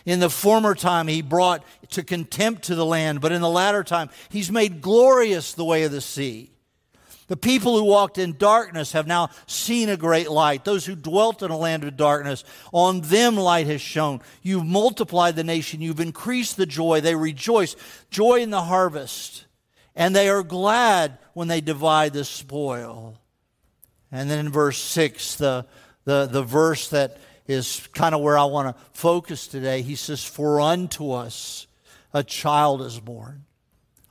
In 0.06 0.22
the 0.22 0.30
former 0.30 0.74
time, 0.74 1.10
he 1.10 1.22
brought 1.22 1.66
to 1.90 2.02
contempt 2.02 2.64
to 2.64 2.76
the 2.76 2.86
land, 2.86 3.20
but 3.20 3.34
in 3.34 3.42
the 3.42 3.50
latter 3.50 3.84
time, 3.84 4.10
he's 4.30 4.50
made 4.50 4.82
glorious 4.82 5.52
the 5.54 5.66
way 5.66 5.84
of 5.84 5.92
the 5.92 6.00
sea. 6.00 6.52
The 7.28 7.38
people 7.38 7.78
who 7.78 7.84
walked 7.84 8.18
in 8.18 8.38
darkness 8.38 8.94
have 8.94 9.06
now 9.06 9.30
seen 9.48 9.90
a 9.90 9.98
great 9.98 10.32
light. 10.32 10.64
Those 10.64 10.86
who 10.86 10.96
dwelt 10.96 11.44
in 11.44 11.52
a 11.52 11.58
land 11.58 11.84
of 11.84 11.98
darkness, 11.98 12.46
on 12.72 13.02
them 13.02 13.36
light 13.36 13.68
has 13.68 13.82
shone. 13.82 14.22
You've 14.42 14.66
multiplied 14.66 15.36
the 15.36 15.44
nation. 15.44 15.82
You've 15.82 16.00
increased 16.00 16.56
the 16.56 16.66
joy. 16.66 17.02
They 17.02 17.16
rejoice. 17.16 17.76
Joy 18.10 18.42
in 18.42 18.50
the 18.50 18.64
harvest. 18.64 19.46
And 19.94 20.16
they 20.16 20.30
are 20.30 20.44
glad 20.44 21.18
when 21.34 21.50
they 21.50 21.60
divide 21.60 22.14
the 22.14 22.24
spoil. 22.24 23.20
And 24.10 24.30
then 24.30 24.40
in 24.40 24.50
verse 24.50 24.78
6, 24.78 25.36
the, 25.36 25.66
the, 26.06 26.28
the 26.28 26.44
verse 26.44 26.90
that 26.92 27.18
is 27.46 27.88
kind 27.94 28.16
of 28.16 28.22
where 28.22 28.38
I 28.38 28.46
want 28.46 28.76
to 28.76 28.84
focus 28.94 29.48
today. 29.48 29.82
He 29.82 29.96
says, 29.96 30.24
For 30.24 30.62
unto 30.62 31.12
us 31.12 31.68
a 32.14 32.24
child 32.24 32.82
is 32.82 33.00
born, 33.00 33.46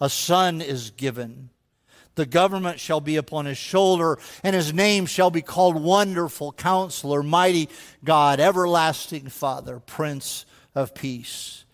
a 0.01 0.11
son 0.11 0.61
is 0.61 0.91
given. 0.91 1.51
The 2.17 2.27
government 2.27 2.81
shall 2.81 3.01
be 3.01 3.17
upon 3.17 3.45
his 3.45 3.59
shoulder, 3.59 4.19
and 4.43 4.57
his 4.57 4.73
name 4.73 5.07
shall 5.07 5.31
be 5.31 5.43
called 5.43 5.81
Wonderful 5.81 6.53
Counselor, 6.53 7.23
Mighty 7.23 7.69
God, 8.03 8.41
Everlasting 8.41 9.29
Father, 9.29 9.79
Prince 9.81 10.47
of 10.75 10.95
Peace. 10.95 11.65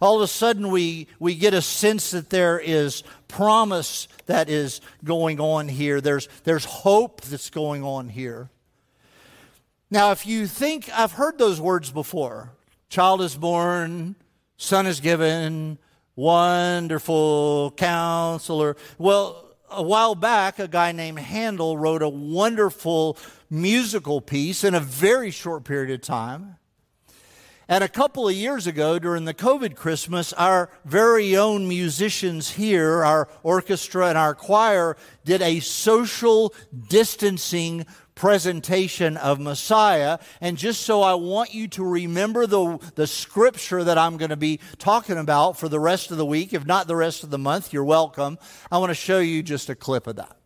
All 0.00 0.16
of 0.16 0.22
a 0.22 0.26
sudden, 0.26 0.70
we, 0.70 1.06
we 1.18 1.34
get 1.34 1.52
a 1.52 1.60
sense 1.60 2.12
that 2.12 2.30
there 2.30 2.58
is 2.58 3.02
promise 3.28 4.08
that 4.24 4.48
is 4.48 4.80
going 5.04 5.38
on 5.38 5.68
here. 5.68 6.00
There's, 6.00 6.28
there's 6.44 6.64
hope 6.64 7.20
that's 7.20 7.50
going 7.50 7.84
on 7.84 8.08
here. 8.08 8.48
Now, 9.90 10.12
if 10.12 10.26
you 10.26 10.46
think, 10.46 10.88
I've 10.98 11.12
heard 11.12 11.36
those 11.36 11.60
words 11.60 11.90
before 11.90 12.52
child 12.88 13.20
is 13.20 13.36
born, 13.36 14.16
son 14.56 14.86
is 14.86 15.00
given, 15.00 15.78
wonderful 16.16 17.72
counselor. 17.76 18.76
Well, 18.98 19.49
a 19.70 19.82
while 19.82 20.14
back, 20.14 20.58
a 20.58 20.68
guy 20.68 20.92
named 20.92 21.18
Handel 21.18 21.76
wrote 21.76 22.02
a 22.02 22.08
wonderful 22.08 23.16
musical 23.48 24.20
piece 24.20 24.64
in 24.64 24.74
a 24.74 24.80
very 24.80 25.30
short 25.30 25.64
period 25.64 25.90
of 25.90 26.00
time. 26.00 26.56
And 27.68 27.84
a 27.84 27.88
couple 27.88 28.28
of 28.28 28.34
years 28.34 28.66
ago, 28.66 28.98
during 28.98 29.26
the 29.26 29.34
COVID 29.34 29.76
Christmas, 29.76 30.32
our 30.32 30.70
very 30.84 31.36
own 31.36 31.68
musicians 31.68 32.50
here, 32.50 33.04
our 33.04 33.28
orchestra 33.44 34.08
and 34.08 34.18
our 34.18 34.34
choir, 34.34 34.96
did 35.24 35.40
a 35.40 35.60
social 35.60 36.52
distancing 36.88 37.86
presentation 38.20 39.16
of 39.16 39.40
Messiah. 39.40 40.18
And 40.42 40.58
just 40.58 40.82
so 40.82 41.00
I 41.00 41.14
want 41.14 41.54
you 41.54 41.68
to 41.68 41.82
remember 41.82 42.46
the, 42.46 42.76
the 42.94 43.06
scripture 43.06 43.82
that 43.82 43.96
I'm 43.96 44.18
going 44.18 44.28
to 44.28 44.36
be 44.36 44.60
talking 44.76 45.16
about 45.16 45.56
for 45.56 45.70
the 45.70 45.80
rest 45.80 46.10
of 46.10 46.18
the 46.18 46.26
week, 46.26 46.52
if 46.52 46.66
not 46.66 46.86
the 46.86 46.96
rest 46.96 47.24
of 47.24 47.30
the 47.30 47.38
month, 47.38 47.72
you're 47.72 47.82
welcome. 47.82 48.38
I 48.70 48.76
want 48.76 48.90
to 48.90 48.94
show 48.94 49.20
you 49.20 49.42
just 49.42 49.70
a 49.70 49.74
clip 49.74 50.06
of 50.06 50.16
that. 50.16 50.36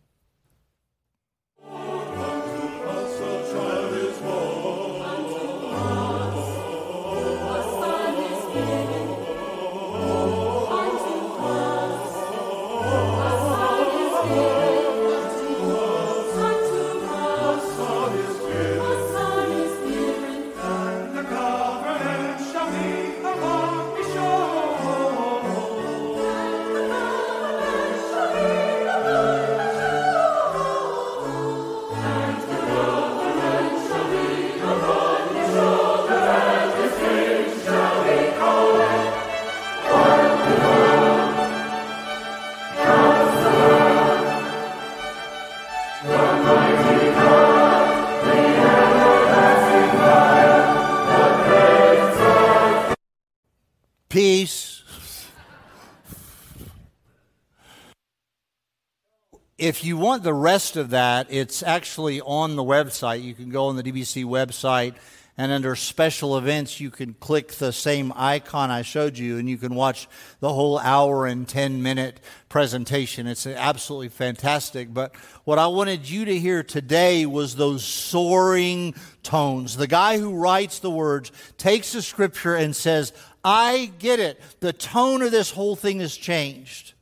If 59.64 59.82
you 59.82 59.96
want 59.96 60.22
the 60.22 60.34
rest 60.34 60.76
of 60.76 60.90
that, 60.90 61.28
it's 61.30 61.62
actually 61.62 62.20
on 62.20 62.54
the 62.54 62.62
website. 62.62 63.22
You 63.22 63.32
can 63.32 63.48
go 63.48 63.68
on 63.68 63.76
the 63.76 63.82
DBC 63.82 64.26
website, 64.26 64.94
and 65.38 65.50
under 65.50 65.74
special 65.74 66.36
events, 66.36 66.80
you 66.80 66.90
can 66.90 67.14
click 67.14 67.52
the 67.52 67.72
same 67.72 68.12
icon 68.14 68.70
I 68.70 68.82
showed 68.82 69.16
you, 69.16 69.38
and 69.38 69.48
you 69.48 69.56
can 69.56 69.74
watch 69.74 70.06
the 70.40 70.52
whole 70.52 70.78
hour 70.78 71.26
and 71.26 71.48
10 71.48 71.82
minute 71.82 72.20
presentation. 72.50 73.26
It's 73.26 73.46
absolutely 73.46 74.10
fantastic. 74.10 74.92
But 74.92 75.16
what 75.44 75.58
I 75.58 75.68
wanted 75.68 76.10
you 76.10 76.26
to 76.26 76.38
hear 76.38 76.62
today 76.62 77.24
was 77.24 77.56
those 77.56 77.82
soaring 77.86 78.94
tones. 79.22 79.78
The 79.78 79.86
guy 79.86 80.18
who 80.18 80.34
writes 80.34 80.80
the 80.80 80.90
words 80.90 81.32
takes 81.56 81.94
the 81.94 82.02
scripture 82.02 82.54
and 82.54 82.76
says, 82.76 83.14
I 83.42 83.92
get 83.98 84.20
it. 84.20 84.42
The 84.60 84.74
tone 84.74 85.22
of 85.22 85.30
this 85.30 85.50
whole 85.50 85.74
thing 85.74 86.00
has 86.00 86.14
changed. 86.14 86.93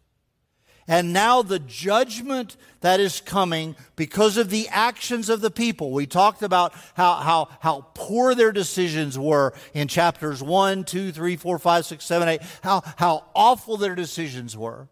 And 0.89 1.13
now 1.13 1.43
the 1.43 1.61
judgment 1.61 2.57
that 2.81 2.99
is 2.99 3.21
coming 3.21 3.77
because 3.95 4.37
of 4.37 4.51
the 4.51 4.69
actions 4.69 5.29
of 5.29 5.41
the 5.41 5.51
people. 5.51 5.93
We 5.93 6.07
talked 6.07 6.43
about 6.43 6.75
how, 6.95 7.15
how, 7.15 7.49
how 7.61 7.87
poor 7.95 8.35
their 8.35 8.53
decisions 8.53 9.19
were 9.19 9.55
in 9.75 9.89
chapters 9.89 10.43
1, 10.43 10.85
2, 10.85 11.13
3, 11.13 11.37
4, 11.37 11.59
5, 11.59 11.87
6, 11.87 12.05
7, 12.05 12.29
8, 12.29 12.43
how, 12.63 12.83
how 12.97 13.25
awful 13.35 13.77
their 13.77 13.95
decisions 13.95 14.57
were, 14.57 14.89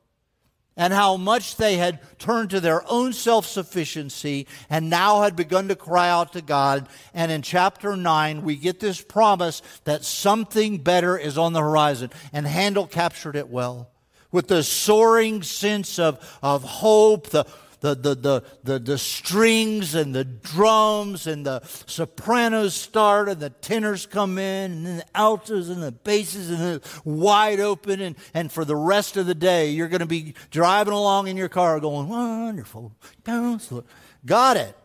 and 0.76 0.92
how 0.92 1.16
much 1.16 1.56
they 1.56 1.76
had 1.76 1.99
turned 2.18 2.50
to 2.50 2.61
their 2.61 2.88
own 2.88 3.12
self 3.12 3.44
sufficiency 3.44 4.47
and 4.70 4.88
now 4.88 5.23
had 5.23 5.35
begun 5.35 5.66
to 5.68 5.76
cry 5.76 6.09
out 6.09 6.32
to 6.35 6.40
God. 6.40 6.88
And 7.12 7.32
in 7.32 7.42
chapter 7.42 7.97
9, 7.97 8.42
we 8.42 8.54
get 8.54 8.78
this 8.78 9.02
promise 9.02 9.61
that 9.85 10.04
something 10.04 10.78
better 10.78 11.18
is 11.18 11.37
on 11.37 11.52
the 11.52 11.61
horizon. 11.61 12.11
And 12.32 12.47
Handel 12.47 12.87
captured 12.87 13.35
it 13.35 13.49
well 13.49 13.90
with 14.33 14.49
the 14.49 14.63
soaring 14.63 15.43
sense 15.43 15.99
of, 15.99 16.39
of 16.43 16.63
hope, 16.63 17.29
the, 17.31 17.47
the, 17.81 17.95
the, 17.95 18.15
the, 18.15 18.45
the, 18.63 18.79
the 18.79 18.99
strings 18.99 19.95
and 19.95 20.15
the 20.15 20.25
drums 20.25 21.27
and 21.27 21.47
the 21.47 21.61
sopranos 21.87 22.75
start 22.75 23.29
and 23.29 23.41
the 23.41 23.51
tenors 23.51 24.07
come 24.07 24.39
in 24.39 24.73
and 24.73 24.87
then 24.87 24.97
the 24.99 25.07
altos 25.15 25.69
and 25.69 25.83
the 25.83 25.93
basses 25.93 26.51
and 26.51 26.59
the 26.59 27.01
wide 27.05 27.61
open 27.61 28.01
and, 28.01 28.17
and 28.35 28.53
for 28.53 28.65
the 28.65 28.77
rest 28.77 29.17
of 29.17 29.27
the 29.27 29.35
day 29.35 29.71
you're 29.71 29.89
going 29.89 30.01
to 30.01 30.07
be 30.07 30.35
driving 30.51 30.93
along 30.93 31.29
in 31.29 31.37
your 31.37 31.49
car 31.49 31.81
going, 31.81 32.09
wonderful 32.09 32.93
counselor. 33.25 33.85
Got 34.25 34.57
it. 34.57 34.77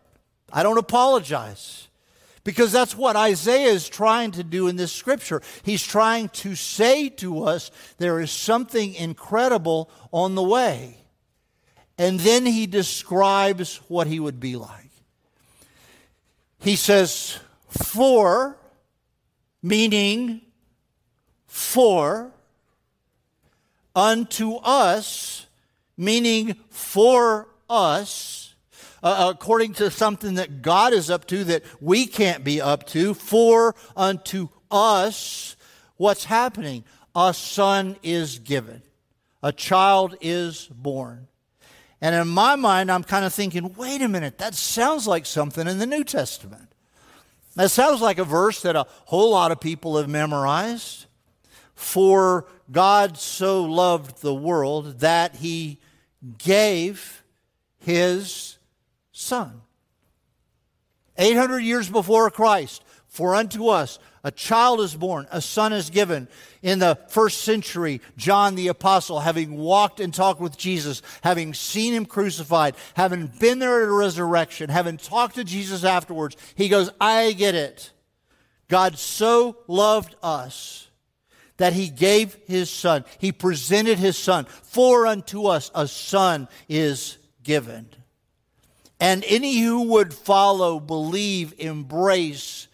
I 0.52 0.64
don't 0.64 0.78
apologize. 0.78 1.90
Because 2.46 2.72
that's 2.72 2.96
what 2.96 3.16
Isaiah 3.16 3.72
is 3.72 3.90
trying 3.90 4.32
to 4.32 4.44
do 4.44 4.68
in 4.68 4.76
this 4.76 4.94
scripture. 4.94 5.42
He's 5.64 5.84
trying 5.84 6.30
to 6.30 6.56
say 6.56 7.10
to 7.10 7.44
us 7.44 7.72
there 7.98 8.22
is 8.22 8.32
something 8.32 8.94
incredible 8.94 9.90
on 10.14 10.36
the 10.36 10.44
way. 10.44 11.00
And 11.98 12.20
then 12.20 12.46
he 12.46 12.68
describes 12.68 13.78
what 13.88 14.06
he 14.06 14.20
would 14.20 14.40
be 14.40 14.56
like. 14.56 14.92
He 16.60 16.76
says, 16.76 17.40
For, 17.68 18.58
meaning 19.64 20.42
for 21.48 22.32
unto 23.96 24.56
us, 24.58 25.48
meaning 25.98 26.56
for 26.70 27.48
us, 27.68 28.45
uh, 29.06 29.32
according 29.36 29.72
to 29.72 29.92
something 29.92 30.34
that 30.34 30.64
God 30.64 30.92
is 30.92 31.12
up 31.12 31.28
to 31.28 31.44
that 31.44 31.64
we 31.80 32.08
can't 32.08 32.44
be 32.44 32.60
up 32.60 32.88
to, 32.88 33.14
for 33.14 33.76
unto 33.96 34.50
us, 34.72 35.56
what's 35.98 36.26
happening? 36.26 36.84
A 37.16 37.32
son 37.32 37.98
is 38.02 38.40
given, 38.40 38.82
a 39.44 39.52
child 39.52 40.18
is 40.22 40.66
born. 40.66 41.28
And 42.02 42.16
in 42.16 42.28
my 42.28 42.56
mind, 42.56 42.92
I'm 42.92 43.04
kind 43.04 43.26
of 43.26 43.34
thinking, 43.34 43.76
wait 43.76 44.02
a 44.02 44.08
minute, 44.08 44.40
that 44.40 44.56
sounds 44.56 45.06
like 45.06 45.28
something 45.28 45.68
in 45.68 45.78
the 45.78 45.86
New 45.86 46.04
Testament. 46.04 46.74
That 47.54 47.70
sounds 47.70 48.02
like 48.02 48.18
a 48.18 48.26
verse 48.26 48.64
that 48.64 48.76
a 48.76 48.88
whole 49.06 49.32
lot 49.32 49.52
of 49.52 49.62
people 49.62 49.98
have 49.98 50.10
memorized. 50.10 51.06
For 51.76 52.48
God 52.72 53.18
so 53.18 53.64
loved 53.64 54.22
the 54.22 54.34
world 54.34 55.00
that 55.02 55.36
he 55.36 55.80
gave 56.40 57.24
his 57.78 58.55
son. 59.16 59.62
800 61.18 61.60
years 61.60 61.90
before 61.90 62.30
Christ, 62.30 62.84
for 63.08 63.34
unto 63.34 63.70
us 63.70 63.98
a 64.26 64.32
child 64.32 64.82
is 64.82 64.94
born, 64.94 65.28
a 65.32 65.40
son 65.40 65.72
is 65.72 65.90
given. 65.90 66.28
In 66.62 66.80
the 66.80 66.98
first 67.08 67.44
century, 67.44 68.02
John 68.18 68.56
the 68.56 68.68
Apostle, 68.68 69.22
having 69.22 69.56
walked 69.56 70.02
and 70.02 70.14
talked 70.14 70.42
with 70.42 70.58
Jesus, 70.58 71.02
having 71.22 71.54
seen 71.54 71.94
him 71.94 72.06
crucified, 72.06 72.76
having 72.96 73.28
been 73.40 73.60
there 73.60 73.84
at 73.84 73.88
a 73.88 73.92
resurrection, 73.92 74.70
having 74.70 74.98
talked 74.98 75.36
to 75.36 75.46
Jesus 75.46 75.86
afterwards, 75.86 76.36
he 76.56 76.68
goes, 76.68 76.90
I 77.00 77.32
get 77.32 77.56
it. 77.56 77.92
God 78.68 78.98
so 78.98 79.58
loved 79.68 80.16
us 80.22 80.90
that 81.58 81.72
he 81.72 81.88
gave 81.88 82.34
his 82.48 82.70
son. 82.70 83.06
He 83.20 83.32
presented 83.32 83.98
his 83.98 84.18
son. 84.18 84.46
For 84.64 85.08
unto 85.08 85.46
us 85.46 85.72
a 85.74 85.88
son 85.88 86.50
is 86.68 87.18
given. 87.44 87.88
And 89.00 89.24
any 89.28 89.60
who 89.60 89.82
would 89.90 90.14
follow, 90.14 90.80
believe, 90.80 91.54
embrace, 91.58 92.68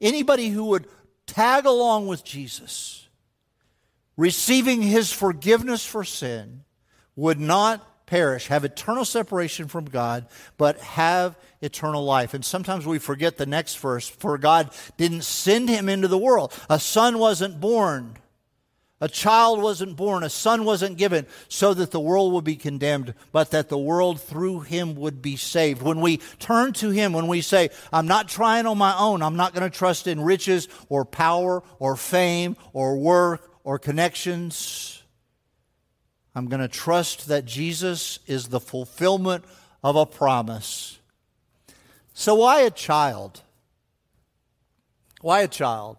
anybody 0.00 0.48
who 0.48 0.64
would 0.66 0.86
tag 1.26 1.66
along 1.66 2.06
with 2.08 2.24
Jesus, 2.24 3.08
receiving 4.16 4.82
his 4.82 5.12
forgiveness 5.12 5.84
for 5.84 6.02
sin, 6.02 6.64
would 7.14 7.38
not 7.38 8.06
perish, 8.06 8.46
have 8.46 8.64
eternal 8.64 9.04
separation 9.04 9.68
from 9.68 9.84
God, 9.84 10.26
but 10.56 10.78
have 10.80 11.38
eternal 11.60 12.04
life. 12.04 12.34
And 12.34 12.44
sometimes 12.44 12.86
we 12.86 12.98
forget 12.98 13.36
the 13.36 13.46
next 13.46 13.76
verse 13.76 14.08
for 14.08 14.38
God 14.38 14.70
didn't 14.96 15.22
send 15.22 15.68
him 15.68 15.88
into 15.88 16.08
the 16.08 16.18
world. 16.18 16.52
A 16.70 16.80
son 16.80 17.18
wasn't 17.18 17.60
born 17.60 18.16
a 19.00 19.08
child 19.08 19.62
wasn't 19.62 19.96
born, 19.96 20.24
a 20.24 20.30
son 20.30 20.64
wasn't 20.64 20.96
given, 20.98 21.26
so 21.48 21.72
that 21.74 21.92
the 21.92 22.00
world 22.00 22.32
would 22.32 22.44
be 22.44 22.56
condemned, 22.56 23.14
but 23.30 23.52
that 23.52 23.68
the 23.68 23.78
world 23.78 24.20
through 24.20 24.60
him 24.60 24.96
would 24.96 25.22
be 25.22 25.36
saved. 25.36 25.82
When 25.82 26.00
we 26.00 26.16
turn 26.38 26.72
to 26.74 26.90
him, 26.90 27.12
when 27.12 27.28
we 27.28 27.40
say, 27.40 27.70
I'm 27.92 28.08
not 28.08 28.28
trying 28.28 28.66
on 28.66 28.76
my 28.76 28.96
own, 28.98 29.22
I'm 29.22 29.36
not 29.36 29.54
going 29.54 29.70
to 29.70 29.76
trust 29.76 30.08
in 30.08 30.20
riches 30.20 30.68
or 30.88 31.04
power 31.04 31.62
or 31.78 31.94
fame 31.94 32.56
or 32.72 32.96
work 32.96 33.48
or 33.62 33.78
connections, 33.78 35.02
I'm 36.34 36.46
going 36.46 36.60
to 36.60 36.68
trust 36.68 37.28
that 37.28 37.44
Jesus 37.44 38.20
is 38.26 38.48
the 38.48 38.60
fulfillment 38.60 39.44
of 39.82 39.96
a 39.96 40.06
promise. 40.06 40.98
So, 42.14 42.36
why 42.36 42.60
a 42.60 42.70
child? 42.70 43.42
Why 45.20 45.40
a 45.40 45.48
child? 45.48 45.98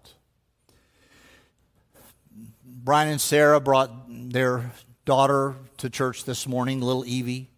Brian 2.89 3.09
and 3.09 3.21
Sarah 3.21 3.59
brought 3.59 3.91
their 4.09 4.71
daughter 5.05 5.53
to 5.77 5.91
church 5.91 6.25
this 6.25 6.47
morning, 6.47 6.81
little 6.81 7.05
Evie, 7.05 7.51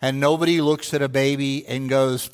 and 0.00 0.20
nobody 0.20 0.60
looks 0.60 0.94
at 0.94 1.02
a 1.02 1.08
baby 1.08 1.66
and 1.66 1.88
goes, 1.88 2.30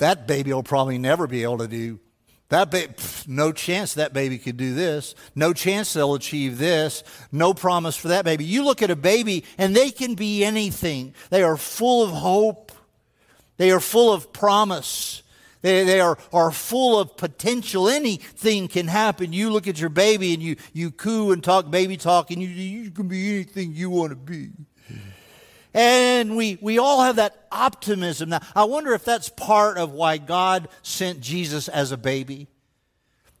that 0.00 0.26
baby 0.26 0.52
will 0.52 0.64
probably 0.64 0.98
never 0.98 1.28
be 1.28 1.44
able 1.44 1.58
to 1.58 1.68
do 1.68 2.00
that 2.48 2.72
baby, 2.72 2.94
no 3.28 3.52
chance 3.52 3.94
that 3.94 4.12
baby 4.12 4.38
could 4.38 4.56
do 4.56 4.74
this. 4.74 5.14
No 5.36 5.52
chance 5.52 5.92
they'll 5.92 6.14
achieve 6.14 6.58
this. 6.58 7.04
No 7.30 7.54
promise 7.54 7.94
for 7.94 8.08
that 8.08 8.24
baby. 8.24 8.44
You 8.44 8.64
look 8.64 8.82
at 8.82 8.90
a 8.90 8.96
baby 8.96 9.44
and 9.56 9.76
they 9.76 9.92
can 9.92 10.16
be 10.16 10.44
anything. 10.44 11.14
They 11.30 11.44
are 11.44 11.56
full 11.56 12.02
of 12.02 12.10
hope. 12.10 12.72
They 13.56 13.70
are 13.70 13.78
full 13.78 14.12
of 14.12 14.32
promise. 14.32 15.22
They, 15.60 15.84
they 15.84 16.00
are, 16.00 16.16
are 16.32 16.50
full 16.50 17.00
of 17.00 17.16
potential. 17.16 17.88
Anything 17.88 18.68
can 18.68 18.86
happen. 18.86 19.32
You 19.32 19.50
look 19.50 19.66
at 19.66 19.80
your 19.80 19.90
baby 19.90 20.32
and 20.32 20.42
you, 20.42 20.56
you 20.72 20.90
coo 20.90 21.32
and 21.32 21.42
talk 21.42 21.70
baby 21.70 21.96
talk, 21.96 22.30
and 22.30 22.40
you, 22.40 22.48
you 22.48 22.90
can 22.90 23.08
be 23.08 23.34
anything 23.34 23.74
you 23.74 23.90
want 23.90 24.10
to 24.10 24.16
be. 24.16 24.50
And 25.74 26.36
we, 26.36 26.58
we 26.60 26.78
all 26.78 27.02
have 27.02 27.16
that 27.16 27.46
optimism. 27.52 28.30
Now, 28.30 28.40
I 28.54 28.64
wonder 28.64 28.94
if 28.94 29.04
that's 29.04 29.28
part 29.28 29.78
of 29.78 29.92
why 29.92 30.16
God 30.18 30.68
sent 30.82 31.20
Jesus 31.20 31.68
as 31.68 31.92
a 31.92 31.96
baby. 31.96 32.48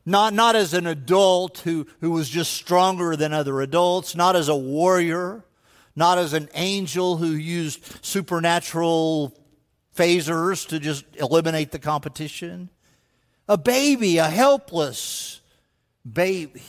Not, 0.04 0.32
not 0.34 0.56
as 0.56 0.72
an 0.74 0.86
adult 0.86 1.58
who, 1.58 1.86
who 2.00 2.10
was 2.10 2.28
just 2.28 2.52
stronger 2.54 3.16
than 3.16 3.32
other 3.32 3.60
adults, 3.60 4.14
not 4.14 4.36
as 4.36 4.48
a 4.48 4.56
warrior, 4.56 5.44
not 5.96 6.18
as 6.18 6.32
an 6.32 6.48
angel 6.54 7.16
who 7.16 7.28
used 7.28 8.04
supernatural 8.04 9.36
phasers 9.98 10.66
to 10.68 10.78
just 10.78 11.04
eliminate 11.16 11.72
the 11.72 11.78
competition. 11.78 12.70
A 13.48 13.58
baby, 13.58 14.18
a 14.18 14.28
helpless 14.28 15.40
baby. 16.10 16.62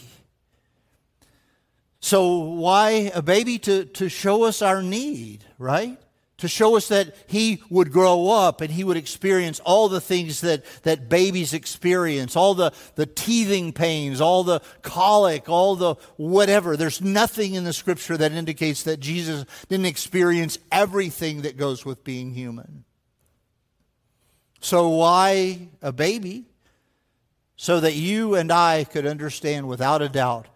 So, 2.00 2.38
why 2.38 3.12
a 3.14 3.22
baby? 3.22 3.60
To, 3.60 3.86
to 3.86 4.10
show 4.10 4.44
us 4.44 4.62
our 4.62 4.82
need, 4.82 5.44
right? 5.58 5.98
To 6.38 6.48
show 6.48 6.78
us 6.78 6.88
that 6.88 7.14
he 7.28 7.62
would 7.70 7.92
grow 7.92 8.30
up 8.30 8.62
and 8.62 8.72
he 8.72 8.86
would 8.86 8.96
experience 8.96 9.60
all 9.60 9.90
the 9.90 10.00
things 10.00 10.40
that, 10.40 10.64
that 10.84 11.10
babies 11.10 11.54
experience, 11.54 12.38
all 12.38 12.54
the, 12.56 12.72
the 12.96 13.06
teething 13.06 13.74
pains, 13.74 14.22
all 14.22 14.46
the 14.46 14.62
colic, 14.82 15.50
all 15.50 15.76
the 15.76 15.96
whatever. 16.16 16.78
There's 16.78 17.02
nothing 17.02 17.56
in 17.56 17.66
the 17.66 17.74
scripture 17.74 18.16
that 18.16 18.32
indicates 18.32 18.84
that 18.84 19.02
Jesus 19.02 19.46
didn't 19.68 19.86
experience 19.86 20.58
everything 20.72 21.42
that 21.42 21.58
goes 21.58 21.84
with 21.84 22.06
being 22.06 22.34
human. 22.34 22.86
So, 24.60 24.90
why 24.90 25.70
a 25.82 25.92
baby? 25.92 26.46
So 27.56 27.80
that 27.80 27.94
you 27.94 28.36
and 28.36 28.52
I 28.52 28.86
could 28.86 29.06
understand 29.06 29.68
without 29.68 30.02
a 30.02 30.10
doubt 30.10 30.48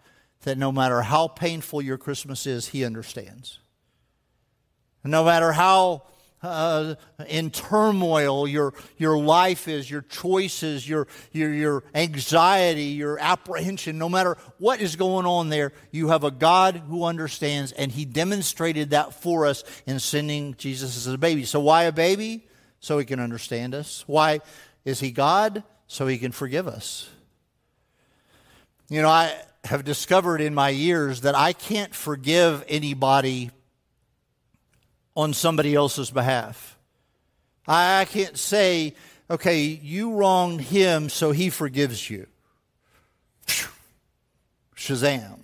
that 0.42 0.56
no 0.56 0.72
matter 0.72 1.02
how 1.02 1.28
painful 1.28 1.82
your 1.82 1.98
Christmas 1.98 2.46
is, 2.46 2.68
He 2.68 2.84
understands. 2.84 3.58
No 5.02 5.24
matter 5.24 5.52
how 5.52 6.04
uh, 6.44 6.94
in 7.28 7.50
turmoil 7.50 8.46
your, 8.46 8.74
your 8.98 9.18
life 9.18 9.66
is, 9.66 9.90
your 9.90 10.02
choices, 10.02 10.88
your, 10.88 11.08
your, 11.32 11.52
your 11.52 11.84
anxiety, 11.94 12.84
your 12.84 13.18
apprehension, 13.18 13.98
no 13.98 14.08
matter 14.08 14.36
what 14.58 14.80
is 14.80 14.96
going 14.96 15.26
on 15.26 15.48
there, 15.48 15.72
you 15.90 16.08
have 16.08 16.24
a 16.24 16.30
God 16.30 16.76
who 16.88 17.04
understands, 17.04 17.72
and 17.72 17.90
He 17.90 18.04
demonstrated 18.04 18.90
that 18.90 19.14
for 19.14 19.46
us 19.46 19.64
in 19.86 19.98
sending 19.98 20.54
Jesus 20.56 20.96
as 20.96 21.06
a 21.06 21.18
baby. 21.18 21.44
So, 21.44 21.60
why 21.60 21.84
a 21.84 21.92
baby? 21.92 22.46
So 22.84 22.98
he 22.98 23.06
can 23.06 23.18
understand 23.18 23.74
us. 23.74 24.04
Why 24.06 24.40
is 24.84 25.00
he 25.00 25.10
God? 25.10 25.62
So 25.86 26.06
he 26.06 26.18
can 26.18 26.32
forgive 26.32 26.68
us. 26.68 27.08
You 28.90 29.00
know, 29.00 29.08
I 29.08 29.34
have 29.64 29.84
discovered 29.84 30.42
in 30.42 30.54
my 30.54 30.68
years 30.68 31.22
that 31.22 31.34
I 31.34 31.54
can't 31.54 31.94
forgive 31.94 32.62
anybody 32.68 33.50
on 35.16 35.32
somebody 35.32 35.74
else's 35.74 36.10
behalf. 36.10 36.76
I 37.66 38.04
can't 38.10 38.36
say, 38.36 38.94
okay, 39.30 39.62
you 39.62 40.12
wronged 40.12 40.60
him, 40.60 41.08
so 41.08 41.30
he 41.30 41.48
forgives 41.48 42.10
you. 42.10 42.26
Shazam. 44.76 45.38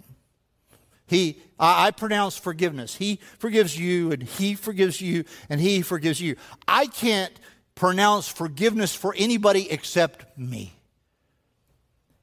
He, 1.06 1.38
I, 1.60 1.86
I 1.86 1.90
pronounce 1.92 2.36
forgiveness. 2.36 2.96
He 2.96 3.20
forgives 3.38 3.78
you, 3.78 4.10
and 4.10 4.22
He 4.22 4.54
forgives 4.54 5.00
you, 5.00 5.24
and 5.48 5.60
He 5.60 5.82
forgives 5.82 6.20
you. 6.20 6.34
I 6.66 6.86
can't 6.86 7.32
pronounce 7.76 8.26
forgiveness 8.26 8.94
for 8.94 9.14
anybody 9.16 9.70
except 9.70 10.36
me. 10.36 10.72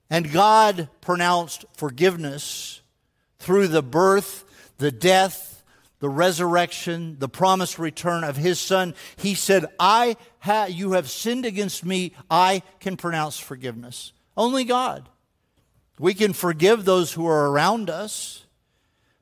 And 0.10 0.32
God 0.32 0.90
pronounced 1.02 1.66
forgiveness 1.74 2.82
through 3.40 3.68
the 3.68 3.84
birth, 3.84 4.46
the 4.78 4.92
death, 4.92 5.64
the 6.00 6.10
resurrection, 6.10 7.18
the 7.20 7.30
promised 7.30 7.80
return 7.80 8.24
of 8.24 8.38
his 8.38 8.60
son. 8.60 8.94
He 9.16 9.34
said, 9.34 9.66
I 9.80 10.16
ha- 10.40 10.66
you 10.70 10.92
have 10.92 11.10
sinned 11.10 11.46
against 11.46 11.84
me. 11.84 12.14
I 12.30 12.62
can 12.80 12.98
pronounce 12.98 13.40
forgiveness. 13.40 14.14
Only 14.36 14.64
God. 14.64 15.10
We 16.00 16.14
can 16.14 16.34
forgive 16.34 16.86
those 16.86 17.14
who 17.14 17.26
are 17.26 17.50
around 17.50 17.90
us. 17.90 18.46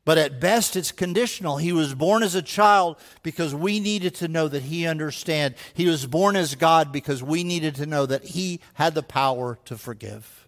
But 0.05 0.19
at 0.19 0.39
best, 0.39 0.75
it's 0.75 0.91
conditional. 0.91 1.57
He 1.57 1.71
was 1.71 1.95
born 1.95 2.21
as 2.21 2.35
a 2.35 2.43
child 2.43 2.97
because 3.23 3.55
we 3.55 3.79
needed 3.79 4.13
to 4.15 4.27
know 4.27 4.47
that 4.47 4.61
he 4.63 4.85
understand. 4.85 5.55
He 5.73 5.87
was 5.87 6.05
born 6.05 6.35
as 6.35 6.53
God 6.53 6.91
because 6.91 7.23
we 7.23 7.43
needed 7.43 7.73
to 7.75 7.87
know 7.87 8.05
that 8.05 8.23
he 8.23 8.61
had 8.75 8.93
the 8.93 9.01
power 9.01 9.57
to 9.65 9.77
forgive. 9.77 10.47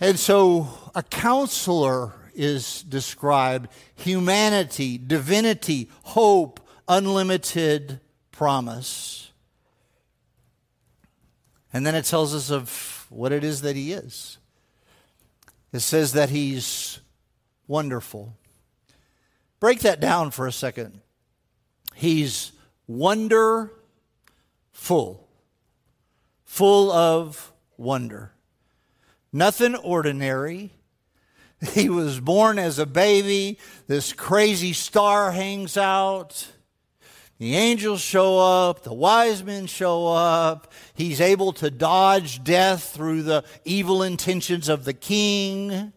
And 0.00 0.18
so 0.18 0.68
a 0.96 1.04
counselor 1.04 2.12
is 2.34 2.82
described 2.82 3.70
humanity, 3.94 4.98
divinity, 4.98 5.88
hope, 6.02 6.58
unlimited 6.88 8.00
promise. 8.32 9.30
And 11.72 11.86
then 11.86 11.94
it 11.94 12.04
tells 12.04 12.34
us 12.34 12.50
of 12.50 13.06
what 13.10 13.30
it 13.30 13.44
is 13.44 13.62
that 13.62 13.76
he 13.76 13.92
is. 13.92 14.38
It 15.72 15.80
says 15.80 16.12
that 16.14 16.30
he's 16.30 16.98
wonderful. 17.66 18.36
Break 19.60 19.80
that 19.80 20.00
down 20.00 20.30
for 20.30 20.46
a 20.46 20.52
second. 20.52 21.00
He's 21.94 22.52
wonderful, 22.86 23.70
full 26.44 26.92
of 26.92 27.52
wonder. 27.76 28.32
Nothing 29.32 29.74
ordinary. 29.76 30.72
He 31.72 31.88
was 31.88 32.20
born 32.20 32.58
as 32.58 32.78
a 32.78 32.84
baby. 32.84 33.58
This 33.86 34.12
crazy 34.12 34.74
star 34.74 35.30
hangs 35.32 35.78
out. 35.78 36.46
The 37.38 37.56
angels 37.56 38.02
show 38.02 38.38
up. 38.38 38.82
The 38.82 38.92
wise 38.92 39.42
men 39.42 39.66
show 39.66 40.06
up. 40.06 40.72
He's 40.94 41.22
able 41.22 41.52
to 41.54 41.70
dodge 41.70 42.44
death 42.44 42.94
through 42.94 43.22
the 43.22 43.44
evil 43.64 44.02
intentions 44.02 44.68
of 44.68 44.84
the 44.84 44.92
king. 44.92 45.92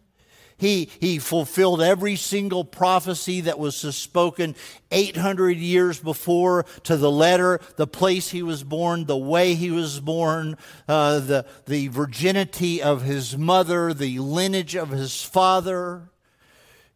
He, 0.58 0.90
he 1.00 1.20
fulfilled 1.20 1.80
every 1.80 2.16
single 2.16 2.64
prophecy 2.64 3.42
that 3.42 3.60
was 3.60 3.76
spoken 3.76 4.56
800 4.90 5.56
years 5.56 6.00
before 6.00 6.64
to 6.82 6.96
the 6.96 7.10
letter, 7.10 7.60
the 7.76 7.86
place 7.86 8.30
he 8.30 8.42
was 8.42 8.64
born, 8.64 9.04
the 9.04 9.16
way 9.16 9.54
he 9.54 9.70
was 9.70 10.00
born, 10.00 10.56
uh, 10.88 11.20
the, 11.20 11.46
the 11.66 11.86
virginity 11.88 12.82
of 12.82 13.02
his 13.02 13.38
mother, 13.38 13.94
the 13.94 14.18
lineage 14.18 14.74
of 14.74 14.90
his 14.90 15.22
father. 15.22 16.10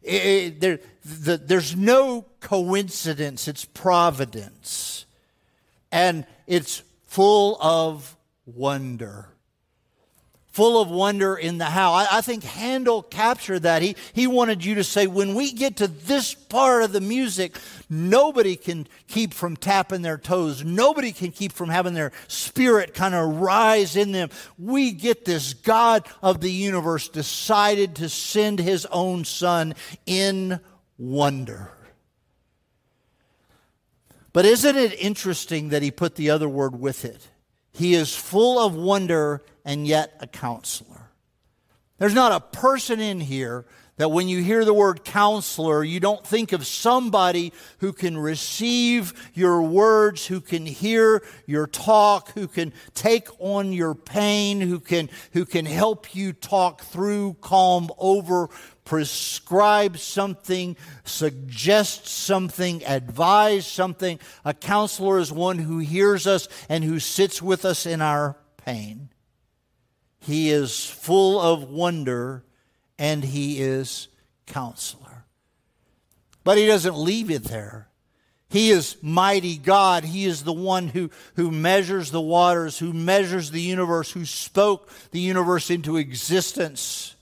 It, 0.01 0.59
there, 0.59 0.79
the, 1.05 1.37
there's 1.37 1.73
no 1.73 2.25
coincidence, 2.41 3.47
it's 3.47 3.63
providence. 3.63 5.05
And 5.89 6.25
it's 6.47 6.83
full 7.05 7.57
of 7.61 8.17
wonder 8.45 9.32
full 10.53 10.79
of 10.79 10.87
wonder 10.87 11.35
in 11.35 11.57
the 11.57 11.65
how. 11.65 11.93
I, 11.93 12.07
I, 12.11 12.21
think 12.21 12.43
Handel 12.43 13.01
captured 13.01 13.63
that. 13.63 13.81
He, 13.81 13.95
he 14.13 14.27
wanted 14.27 14.63
you 14.63 14.75
to 14.75 14.83
say, 14.83 15.07
when 15.07 15.33
we 15.33 15.51
get 15.51 15.77
to 15.77 15.87
this 15.87 16.35
part 16.35 16.83
of 16.83 16.93
the 16.93 17.01
music, 17.01 17.57
nobody 17.89 18.55
can 18.55 18.87
keep 19.07 19.33
from 19.33 19.57
tapping 19.57 20.03
their 20.03 20.19
toes. 20.19 20.63
Nobody 20.63 21.11
can 21.11 21.31
keep 21.31 21.53
from 21.53 21.69
having 21.69 21.95
their 21.95 22.11
spirit 22.27 22.93
kind 22.93 23.15
of 23.15 23.41
rise 23.41 23.95
in 23.95 24.11
them. 24.11 24.29
We 24.59 24.91
get 24.91 25.25
this 25.25 25.55
God 25.55 26.07
of 26.21 26.39
the 26.39 26.51
universe 26.51 27.09
decided 27.09 27.95
to 27.95 28.07
send 28.07 28.59
his 28.59 28.85
own 28.85 29.25
son 29.25 29.73
in 30.05 30.59
wonder. 30.99 31.71
But 34.33 34.45
isn't 34.45 34.77
it 34.77 34.93
interesting 34.99 35.69
that 35.69 35.81
he 35.81 35.89
put 35.89 36.13
the 36.13 36.29
other 36.29 36.47
word 36.47 36.79
with 36.79 37.05
it? 37.05 37.27
He 37.71 37.95
is 37.95 38.15
full 38.15 38.59
of 38.59 38.75
wonder 38.75 39.41
and 39.65 39.87
yet 39.87 40.15
a 40.19 40.27
counselor. 40.27 41.09
There's 41.97 42.13
not 42.13 42.31
a 42.31 42.39
person 42.39 42.99
in 42.99 43.19
here 43.19 43.65
that 43.97 44.09
when 44.09 44.27
you 44.27 44.41
hear 44.41 44.65
the 44.65 44.73
word 44.73 45.05
counselor, 45.05 45.83
you 45.83 45.99
don't 45.99 46.25
think 46.25 46.51
of 46.51 46.65
somebody 46.65 47.53
who 47.77 47.93
can 47.93 48.17
receive 48.17 49.13
your 49.35 49.61
words, 49.61 50.25
who 50.25 50.41
can 50.41 50.65
hear 50.65 51.23
your 51.45 51.67
talk, 51.67 52.31
who 52.31 52.47
can 52.47 52.73
take 52.95 53.27
on 53.39 53.71
your 53.71 53.93
pain, 53.93 54.61
who 54.61 54.79
can, 54.79 55.09
who 55.33 55.45
can 55.45 55.65
help 55.65 56.15
you 56.15 56.33
talk 56.33 56.81
through, 56.81 57.35
calm 57.39 57.91
over, 57.99 58.49
prescribe 58.83 59.99
something, 59.99 60.75
suggest 61.03 62.07
something, 62.07 62.83
advise 62.85 63.67
something. 63.67 64.19
A 64.43 64.55
counselor 64.55 65.19
is 65.19 65.31
one 65.31 65.59
who 65.59 65.77
hears 65.77 66.25
us 66.25 66.49
and 66.67 66.83
who 66.83 66.99
sits 66.99 67.41
with 67.43 67.63
us 67.63 67.85
in 67.85 68.01
our 68.01 68.37
pain. 68.57 69.09
He 70.23 70.49
is 70.49 70.85
full 70.85 71.39
of 71.39 71.69
wonder 71.69 72.43
and 72.97 73.23
he 73.23 73.61
is 73.61 74.07
counselor. 74.45 75.25
But 76.43 76.57
he 76.57 76.65
doesn't 76.65 76.97
leave 76.97 77.29
it 77.29 77.45
there. 77.45 77.87
He 78.49 78.69
is 78.69 78.97
mighty 79.01 79.57
God. 79.57 80.03
He 80.03 80.25
is 80.25 80.43
the 80.43 80.53
one 80.53 80.87
who, 80.89 81.09
who 81.35 81.49
measures 81.49 82.11
the 82.11 82.21
waters, 82.21 82.77
who 82.77 82.93
measures 82.93 83.51
the 83.51 83.61
universe, 83.61 84.11
who 84.11 84.25
spoke 84.25 84.89
the 85.11 85.19
universe 85.19 85.69
into 85.69 85.97
existence 85.97 87.15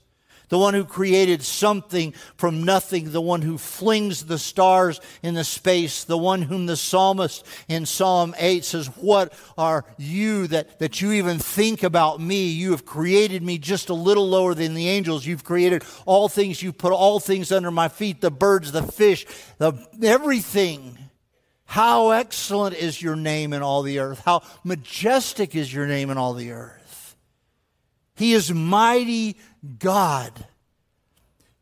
the 0.52 0.58
one 0.58 0.74
who 0.74 0.84
created 0.84 1.42
something 1.42 2.12
from 2.36 2.62
nothing, 2.62 3.10
the 3.10 3.22
one 3.22 3.40
who 3.40 3.56
flings 3.56 4.26
the 4.26 4.36
stars 4.36 5.00
in 5.22 5.32
the 5.32 5.44
space, 5.44 6.04
the 6.04 6.18
one 6.18 6.42
whom 6.42 6.66
the 6.66 6.76
psalmist 6.76 7.46
in 7.68 7.86
Psalm 7.86 8.34
8 8.36 8.62
says, 8.62 8.88
What 8.88 9.32
are 9.56 9.86
you 9.96 10.46
that, 10.48 10.78
that 10.78 11.00
you 11.00 11.12
even 11.12 11.38
think 11.38 11.82
about 11.82 12.20
me? 12.20 12.50
You 12.50 12.72
have 12.72 12.84
created 12.84 13.42
me 13.42 13.56
just 13.56 13.88
a 13.88 13.94
little 13.94 14.28
lower 14.28 14.52
than 14.52 14.74
the 14.74 14.90
angels. 14.90 15.24
You've 15.24 15.42
created 15.42 15.84
all 16.04 16.28
things. 16.28 16.62
You've 16.62 16.76
put 16.76 16.92
all 16.92 17.18
things 17.18 17.50
under 17.50 17.70
my 17.70 17.88
feet 17.88 18.20
the 18.20 18.30
birds, 18.30 18.72
the 18.72 18.82
fish, 18.82 19.24
the, 19.56 19.72
everything. 20.02 20.98
How 21.64 22.10
excellent 22.10 22.76
is 22.76 23.00
your 23.00 23.16
name 23.16 23.54
in 23.54 23.62
all 23.62 23.80
the 23.80 24.00
earth. 24.00 24.20
How 24.26 24.42
majestic 24.64 25.56
is 25.56 25.72
your 25.72 25.86
name 25.86 26.10
in 26.10 26.18
all 26.18 26.34
the 26.34 26.50
earth. 26.50 26.82
He 28.14 28.34
is 28.34 28.52
mighty 28.52 29.36
God. 29.78 30.46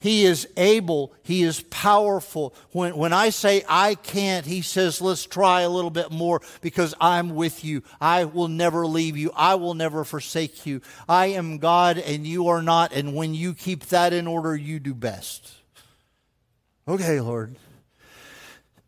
He 0.01 0.25
is 0.25 0.49
able, 0.57 1.15
He 1.23 1.43
is 1.43 1.61
powerful. 1.61 2.55
When, 2.73 2.97
when 2.97 3.13
I 3.13 3.29
say 3.29 3.63
I 3.69 3.95
can't, 3.95 4.47
He 4.47 4.63
says, 4.63 5.03
let's 5.03 5.27
try 5.27 5.61
a 5.61 5.69
little 5.69 5.91
bit 5.91 6.11
more 6.11 6.41
because 6.63 6.95
I'm 7.01 7.35
with 7.35 7.65
you. 7.65 7.83
I 8.01 8.25
will 8.25 8.49
never 8.49 8.87
leave 8.87 9.19
you. 9.19 9.31
I 9.37 9.57
will 9.57 9.75
never 9.75 10.05
forsake 10.05 10.65
you. 10.65 10.81
I 11.07 11.27
am 11.27 11.59
God 11.59 11.99
and 11.99 12.27
you 12.27 12.49
are 12.49 12.63
not. 12.63 12.95
And 12.95 13.15
when 13.15 13.35
you 13.35 13.53
keep 13.53 13.87
that 13.87 14.15
in 14.15 14.27
order, 14.27 14.57
you 14.57 14.81
do 14.81 14.95
best. 14.95 15.53
Okay, 16.89 17.21
Lord. 17.21 17.57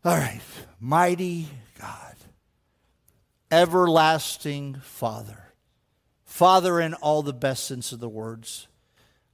All 0.03 0.17
right. 0.17 0.41
Mighty 0.79 1.47
God, 1.79 2.15
everlasting 3.51 4.81
Father. 4.83 5.53
Father 6.25 6.79
in 6.79 6.95
all 6.95 7.21
the 7.21 7.31
best 7.31 7.65
sense 7.65 7.91
of 7.91 7.99
the 7.99 8.09
words. 8.09 8.67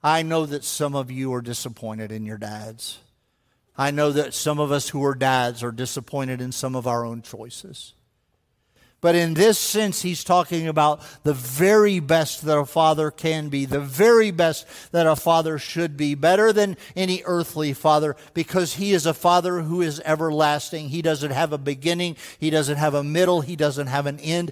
I 0.04 0.22
know 0.22 0.46
that 0.46 0.64
some 0.64 0.96
of 0.96 1.12
you 1.12 1.34
are 1.34 1.42
disappointed 1.42 2.12
in 2.12 2.26
your 2.26 2.38
dads. 2.38 3.00
I 3.78 3.92
know 3.92 4.12
that 4.12 4.34
some 4.34 4.60
of 4.60 4.72
us 4.72 4.90
who 4.90 5.04
are 5.06 5.16
dads 5.16 5.64
are 5.64 5.72
disappointed 5.72 6.42
in 6.42 6.52
some 6.52 6.76
of 6.76 6.88
our 6.88 7.06
own 7.06 7.22
choices. 7.22 7.94
But 9.02 9.16
in 9.16 9.34
this 9.34 9.58
sense, 9.58 10.02
he's 10.02 10.26
talking 10.26 10.68
about 10.68 11.02
the 11.24 11.34
very 11.34 12.02
best 12.02 12.44
that 12.44 12.58
a 12.58 12.66
father 12.66 13.12
can 13.12 13.48
be, 13.48 13.64
the 13.64 13.80
very 13.80 14.32
best 14.32 14.68
that 14.92 15.08
a 15.08 15.16
father 15.16 15.58
should 15.58 15.96
be, 15.96 16.16
better 16.16 16.52
than 16.52 16.76
any 16.98 17.22
earthly 17.24 17.72
father, 17.72 18.18
because 18.34 18.74
he 18.74 18.92
is 18.92 19.06
a 19.06 19.14
father 19.14 19.62
who 19.62 19.82
is 19.82 20.02
everlasting. 20.04 20.90
He 20.90 21.02
doesn't 21.02 21.32
have 21.32 21.54
a 21.54 21.58
beginning, 21.58 22.18
he 22.38 22.50
doesn't 22.50 22.76
have 22.76 22.94
a 22.94 23.04
middle, 23.04 23.40
he 23.40 23.56
doesn't 23.56 23.88
have 23.88 24.06
an 24.06 24.20
end. 24.20 24.52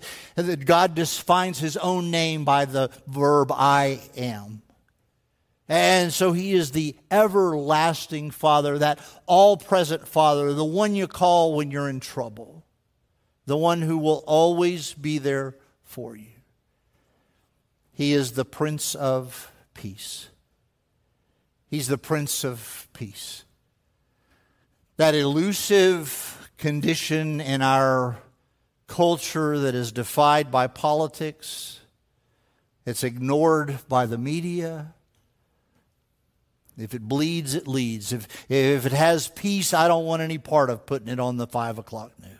God 0.63 0.95
defines 0.95 1.59
his 1.59 1.75
own 1.75 2.09
name 2.09 2.45
by 2.45 2.63
the 2.63 2.89
verb 3.05 3.51
I 3.51 3.99
am. 4.15 4.61
And 5.69 6.13
so 6.13 6.31
he 6.31 6.53
is 6.53 6.71
the 6.71 6.95
everlasting 7.11 8.31
Father, 8.31 8.77
that 8.77 8.99
all 9.25 9.57
present 9.57 10.07
Father, 10.07 10.53
the 10.53 10.63
one 10.63 10.95
you 10.95 11.07
call 11.07 11.55
when 11.55 11.71
you're 11.71 11.89
in 11.89 11.99
trouble, 11.99 12.65
the 13.45 13.57
one 13.57 13.81
who 13.81 13.97
will 13.97 14.23
always 14.25 14.93
be 14.93 15.17
there 15.17 15.55
for 15.83 16.15
you. 16.15 16.27
He 17.91 18.13
is 18.13 18.33
the 18.33 18.45
Prince 18.45 18.95
of 18.95 19.51
Peace. 19.73 20.29
He's 21.69 21.87
the 21.87 21.97
Prince 21.97 22.45
of 22.45 22.87
Peace. 22.93 23.43
That 24.95 25.15
elusive 25.15 26.49
condition 26.57 27.41
in 27.41 27.61
our 27.61 28.17
culture 28.87 29.59
that 29.59 29.75
is 29.75 29.91
defied 29.91 30.49
by 30.49 30.67
politics, 30.67 31.81
it's 32.85 33.03
ignored 33.03 33.79
by 33.89 34.05
the 34.05 34.17
media 34.17 34.93
if 36.77 36.93
it 36.93 37.01
bleeds, 37.01 37.55
it 37.55 37.67
leads. 37.67 38.13
If, 38.13 38.27
if 38.49 38.85
it 38.85 38.91
has 38.91 39.27
peace, 39.27 39.73
I 39.73 39.87
don't 39.87 40.05
want 40.05 40.21
any 40.21 40.37
part 40.37 40.69
of 40.69 40.85
putting 40.85 41.07
it 41.07 41.19
on 41.19 41.37
the 41.37 41.47
five 41.47 41.77
o'clock 41.77 42.11
news. 42.21 42.37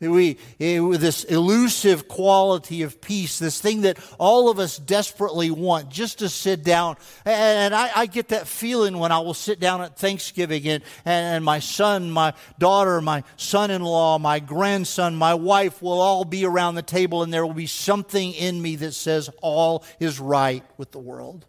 We, 0.00 0.38
eh, 0.60 0.80
this 0.98 1.24
elusive 1.24 2.08
quality 2.08 2.82
of 2.82 3.00
peace, 3.00 3.38
this 3.38 3.60
thing 3.60 3.82
that 3.82 3.98
all 4.18 4.50
of 4.50 4.58
us 4.58 4.76
desperately 4.76 5.50
want, 5.50 5.88
just 5.88 6.18
to 6.18 6.28
sit 6.28 6.64
down. 6.64 6.96
And 7.24 7.74
I, 7.74 7.90
I 7.94 8.06
get 8.06 8.28
that 8.28 8.46
feeling 8.46 8.98
when 8.98 9.12
I 9.12 9.20
will 9.20 9.34
sit 9.34 9.60
down 9.60 9.82
at 9.82 9.96
Thanksgiving 9.96 10.66
and, 10.68 10.84
and 11.04 11.44
my 11.44 11.60
son, 11.60 12.10
my 12.10 12.34
daughter, 12.58 13.00
my 13.00 13.22
son 13.36 13.70
in 13.70 13.82
law, 13.82 14.18
my 14.18 14.40
grandson, 14.40 15.14
my 15.14 15.34
wife 15.34 15.80
will 15.80 16.00
all 16.00 16.24
be 16.24 16.44
around 16.44 16.74
the 16.74 16.82
table, 16.82 17.22
and 17.22 17.32
there 17.32 17.46
will 17.46 17.54
be 17.54 17.66
something 17.66 18.32
in 18.32 18.60
me 18.60 18.76
that 18.76 18.92
says 18.92 19.30
all 19.42 19.84
is 20.00 20.20
right 20.20 20.64
with 20.76 20.90
the 20.92 20.98
world. 20.98 21.46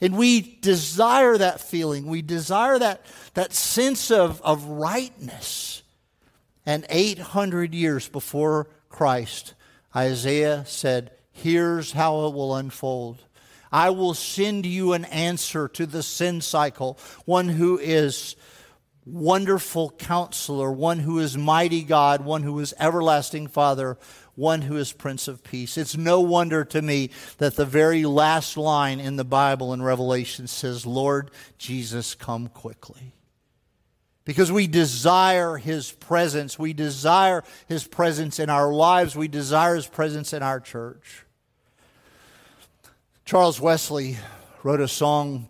And 0.00 0.16
we 0.16 0.40
desire 0.60 1.36
that 1.36 1.60
feeling. 1.60 2.06
We 2.06 2.22
desire 2.22 2.78
that, 2.78 3.04
that 3.34 3.52
sense 3.52 4.10
of, 4.10 4.40
of 4.42 4.64
rightness. 4.64 5.82
And 6.64 6.86
800 6.88 7.74
years 7.74 8.08
before 8.08 8.68
Christ, 8.88 9.54
Isaiah 9.94 10.64
said, 10.66 11.12
Here's 11.32 11.92
how 11.92 12.26
it 12.26 12.34
will 12.34 12.54
unfold. 12.54 13.18
I 13.72 13.90
will 13.90 14.14
send 14.14 14.66
you 14.66 14.92
an 14.92 15.04
answer 15.06 15.68
to 15.68 15.86
the 15.86 16.02
sin 16.02 16.40
cycle, 16.40 16.98
one 17.24 17.48
who 17.48 17.78
is 17.78 18.36
wonderful 19.06 19.90
counselor, 19.90 20.70
one 20.70 20.98
who 20.98 21.18
is 21.18 21.36
mighty 21.36 21.82
God, 21.82 22.24
one 22.24 22.42
who 22.42 22.58
is 22.58 22.74
everlasting 22.78 23.46
Father, 23.46 23.96
one 24.40 24.62
who 24.62 24.78
is 24.78 24.90
Prince 24.90 25.28
of 25.28 25.44
Peace. 25.44 25.76
It's 25.76 25.98
no 25.98 26.20
wonder 26.20 26.64
to 26.64 26.80
me 26.80 27.10
that 27.36 27.56
the 27.56 27.66
very 27.66 28.06
last 28.06 28.56
line 28.56 28.98
in 28.98 29.16
the 29.16 29.24
Bible 29.24 29.74
in 29.74 29.82
Revelation 29.82 30.46
says, 30.46 30.86
Lord 30.86 31.30
Jesus, 31.58 32.14
come 32.14 32.48
quickly. 32.48 33.12
Because 34.24 34.50
we 34.50 34.66
desire 34.66 35.58
His 35.58 35.92
presence. 35.92 36.58
We 36.58 36.72
desire 36.72 37.44
His 37.68 37.86
presence 37.86 38.38
in 38.38 38.48
our 38.48 38.72
lives. 38.72 39.14
We 39.14 39.28
desire 39.28 39.74
His 39.74 39.86
presence 39.86 40.32
in 40.32 40.42
our 40.42 40.58
church. 40.58 41.26
Charles 43.26 43.60
Wesley 43.60 44.16
wrote 44.62 44.80
a 44.80 44.88
song 44.88 45.48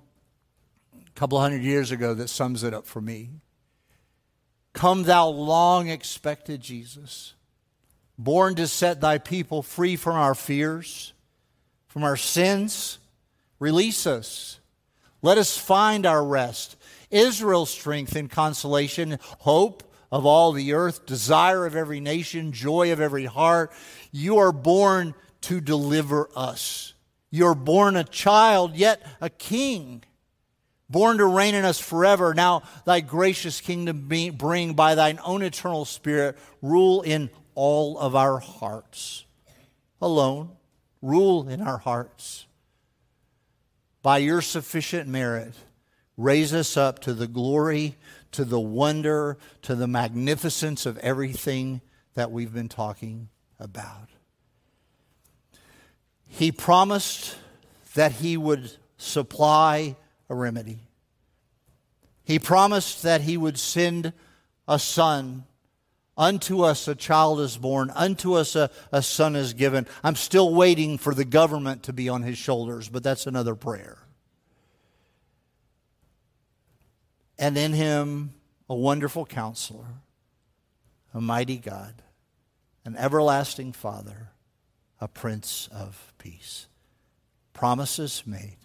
a 0.94 1.10
couple 1.12 1.40
hundred 1.40 1.62
years 1.62 1.92
ago 1.92 2.12
that 2.14 2.28
sums 2.28 2.64
it 2.64 2.74
up 2.74 2.86
for 2.86 3.00
me. 3.00 3.30
Come, 4.72 5.04
thou 5.04 5.28
long 5.28 5.88
expected 5.88 6.60
Jesus 6.60 7.34
born 8.22 8.54
to 8.56 8.66
set 8.66 9.00
thy 9.00 9.16
people 9.18 9.62
free 9.62 9.96
from 9.96 10.14
our 10.14 10.34
fears, 10.34 11.14
from 11.88 12.04
our 12.04 12.16
sins. 12.16 12.98
Release 13.58 14.06
us. 14.06 14.60
Let 15.22 15.38
us 15.38 15.56
find 15.56 16.06
our 16.06 16.24
rest. 16.24 16.76
Israel's 17.10 17.70
strength 17.70 18.14
and 18.16 18.30
consolation, 18.30 19.18
hope 19.38 19.82
of 20.12 20.26
all 20.26 20.52
the 20.52 20.74
earth, 20.74 21.06
desire 21.06 21.64
of 21.66 21.74
every 21.74 22.00
nation, 22.00 22.52
joy 22.52 22.92
of 22.92 23.00
every 23.00 23.24
heart. 23.24 23.72
You 24.12 24.38
are 24.38 24.52
born 24.52 25.14
to 25.42 25.60
deliver 25.60 26.28
us. 26.36 26.92
You're 27.30 27.54
born 27.54 27.96
a 27.96 28.04
child, 28.04 28.76
yet 28.76 29.06
a 29.20 29.30
king, 29.30 30.02
born 30.90 31.18
to 31.18 31.26
reign 31.26 31.54
in 31.54 31.64
us 31.64 31.78
forever. 31.78 32.34
Now, 32.34 32.62
thy 32.84 33.00
gracious 33.00 33.60
kingdom 33.60 34.08
bring 34.36 34.74
by 34.74 34.94
thine 34.94 35.20
own 35.24 35.42
eternal 35.42 35.84
spirit, 35.84 36.36
rule 36.60 37.02
in 37.02 37.30
all 37.54 37.98
of 37.98 38.14
our 38.14 38.38
hearts. 38.38 39.24
Alone, 40.00 40.50
rule 41.02 41.48
in 41.48 41.60
our 41.60 41.78
hearts. 41.78 42.46
By 44.02 44.18
your 44.18 44.40
sufficient 44.40 45.08
merit, 45.08 45.54
raise 46.16 46.54
us 46.54 46.76
up 46.76 47.00
to 47.00 47.12
the 47.12 47.26
glory, 47.26 47.96
to 48.32 48.44
the 48.44 48.60
wonder, 48.60 49.36
to 49.62 49.74
the 49.74 49.86
magnificence 49.86 50.86
of 50.86 50.98
everything 50.98 51.80
that 52.14 52.30
we've 52.30 52.52
been 52.52 52.68
talking 52.68 53.28
about. 53.58 54.08
He 56.26 56.52
promised 56.52 57.36
that 57.94 58.12
he 58.12 58.36
would 58.36 58.70
supply 58.96 59.96
a 60.28 60.34
remedy. 60.34 60.80
He 62.22 62.38
promised 62.38 63.02
that 63.02 63.22
he 63.22 63.36
would 63.36 63.58
send 63.58 64.12
a 64.68 64.78
son 64.78 65.44
Unto 66.20 66.64
us 66.64 66.86
a 66.86 66.94
child 66.94 67.40
is 67.40 67.56
born, 67.56 67.90
unto 67.94 68.34
us 68.34 68.54
a, 68.54 68.68
a 68.92 69.00
son 69.00 69.34
is 69.34 69.54
given. 69.54 69.86
I'm 70.04 70.16
still 70.16 70.52
waiting 70.54 70.98
for 70.98 71.14
the 71.14 71.24
government 71.24 71.84
to 71.84 71.94
be 71.94 72.10
on 72.10 72.24
his 72.24 72.36
shoulders, 72.36 72.90
but 72.90 73.02
that's 73.02 73.26
another 73.26 73.54
prayer. 73.54 73.96
And 77.38 77.56
in 77.56 77.72
him, 77.72 78.34
a 78.68 78.74
wonderful 78.74 79.24
counselor, 79.24 79.86
a 81.14 81.22
mighty 81.22 81.56
God, 81.56 82.02
an 82.84 82.98
everlasting 82.98 83.72
Father, 83.72 84.28
a 85.00 85.08
Prince 85.08 85.70
of 85.72 86.12
Peace. 86.18 86.66
Promises 87.54 88.24
made, 88.26 88.58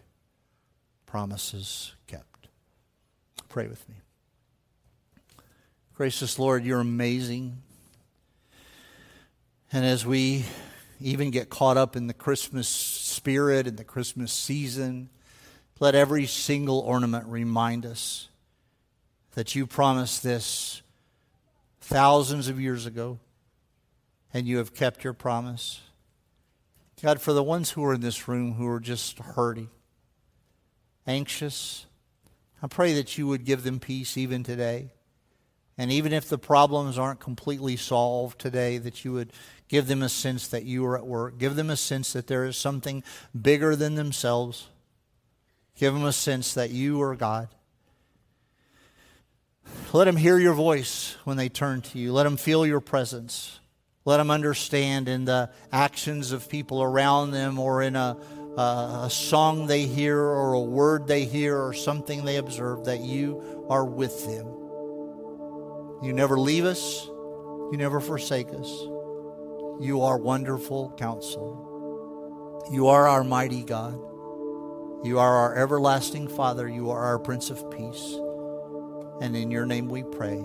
promises 1.05 1.93
kept. 2.05 2.49
Pray 3.47 3.67
with 3.67 3.87
me. 3.87 3.95
Gracious 5.95 6.38
Lord, 6.38 6.65
you're 6.65 6.81
amazing. 6.81 7.58
And 9.71 9.86
as 9.86 10.05
we 10.05 10.43
even 10.99 11.31
get 11.31 11.49
caught 11.49 11.77
up 11.77 11.95
in 11.95 12.08
the 12.08 12.13
Christmas 12.13 12.67
spirit 12.67 13.65
and 13.65 13.77
the 13.77 13.86
Christmas 13.86 14.34
season, 14.34 15.10
let 15.79 15.95
every 15.95 16.25
single 16.25 16.79
ornament 16.79 17.27
remind 17.27 17.86
us 17.86 18.27
that 19.36 19.55
you 19.55 19.65
promised 19.65 20.21
this 20.21 20.81
thousands 21.79 22.49
of 22.49 22.60
years 22.60 22.86
ago 22.86 23.17
and 24.34 24.45
you 24.45 24.58
have 24.58 24.73
kept 24.73 25.05
your 25.05 25.13
promise. 25.13 25.79
God, 27.01 27.21
for 27.21 27.31
the 27.31 27.41
ones 27.41 27.71
who 27.71 27.86
are 27.86 27.93
in 27.93 28.01
this 28.01 28.27
room 28.27 28.55
who 28.55 28.67
are 28.67 28.81
just 28.81 29.17
hurting, 29.19 29.69
anxious, 31.08 31.86
I 32.62 32.67
pray 32.67 32.93
that 32.95 33.17
you 33.17 33.27
would 33.27 33.45
give 33.45 33.63
them 33.63 33.79
peace 33.79 34.17
even 34.17 34.43
today. 34.43 34.91
And 35.77 35.91
even 35.91 36.13
if 36.13 36.29
the 36.29 36.38
problems 36.38 36.97
aren't 36.97 37.19
completely 37.19 37.75
solved 37.75 38.39
today, 38.39 38.77
that 38.77 39.03
you 39.03 39.11
would 39.11 39.33
give 39.67 39.88
them 39.88 40.01
a 40.01 40.09
sense 40.09 40.47
that 40.47 40.63
you 40.63 40.85
are 40.85 40.97
at 40.97 41.05
work. 41.05 41.38
Give 41.38 41.55
them 41.55 41.69
a 41.69 41.75
sense 41.75 42.13
that 42.13 42.27
there 42.27 42.45
is 42.45 42.55
something 42.55 43.03
bigger 43.39 43.75
than 43.75 43.95
themselves. 43.95 44.67
Give 45.77 45.93
them 45.93 46.05
a 46.05 46.13
sense 46.13 46.53
that 46.53 46.69
you 46.69 47.01
are 47.01 47.15
God. 47.15 47.49
Let 49.91 50.05
them 50.05 50.15
hear 50.15 50.38
your 50.38 50.53
voice 50.53 51.17
when 51.25 51.38
they 51.38 51.49
turn 51.49 51.81
to 51.81 51.99
you. 51.99 52.13
Let 52.13 52.23
them 52.23 52.38
feel 52.38 52.65
your 52.65 52.79
presence. 52.79 53.59
Let 54.05 54.17
them 54.17 54.29
understand 54.29 55.09
in 55.09 55.25
the 55.25 55.49
actions 55.71 56.31
of 56.31 56.47
people 56.47 56.81
around 56.81 57.31
them 57.31 57.57
or 57.59 57.81
in 57.81 57.95
a, 57.95 58.17
a, 58.55 59.01
a 59.05 59.09
song 59.09 59.67
they 59.67 59.88
hear 59.88 60.19
or 60.19 60.53
a 60.53 60.61
word 60.61 61.07
they 61.07 61.25
hear 61.25 61.57
or 61.57 61.73
something 61.73 62.23
they 62.23 62.38
observe 62.38 62.85
that 62.85 63.01
you 63.01 63.65
are 63.69 63.83
with 63.83 64.25
them. 64.27 64.64
You 66.01 66.13
never 66.13 66.38
leave 66.38 66.65
us, 66.65 67.08
you 67.08 67.77
never 67.77 67.99
forsake 67.99 68.49
us. 68.49 68.69
You 69.79 70.01
are 70.01 70.17
wonderful 70.17 70.93
counselor. 70.97 71.55
You 72.71 72.88
are 72.88 73.08
our 73.08 73.23
mighty 73.23 73.63
God. 73.63 73.99
You 75.03 75.19
are 75.19 75.36
our 75.36 75.55
everlasting 75.55 76.27
Father. 76.29 76.67
You 76.67 76.89
are 76.89 77.03
our 77.03 77.19
Prince 77.19 77.49
of 77.49 77.69
Peace. 77.69 78.17
And 79.21 79.36
in 79.36 79.51
your 79.51 79.65
name 79.65 79.88
we 79.88 80.03
pray. 80.03 80.43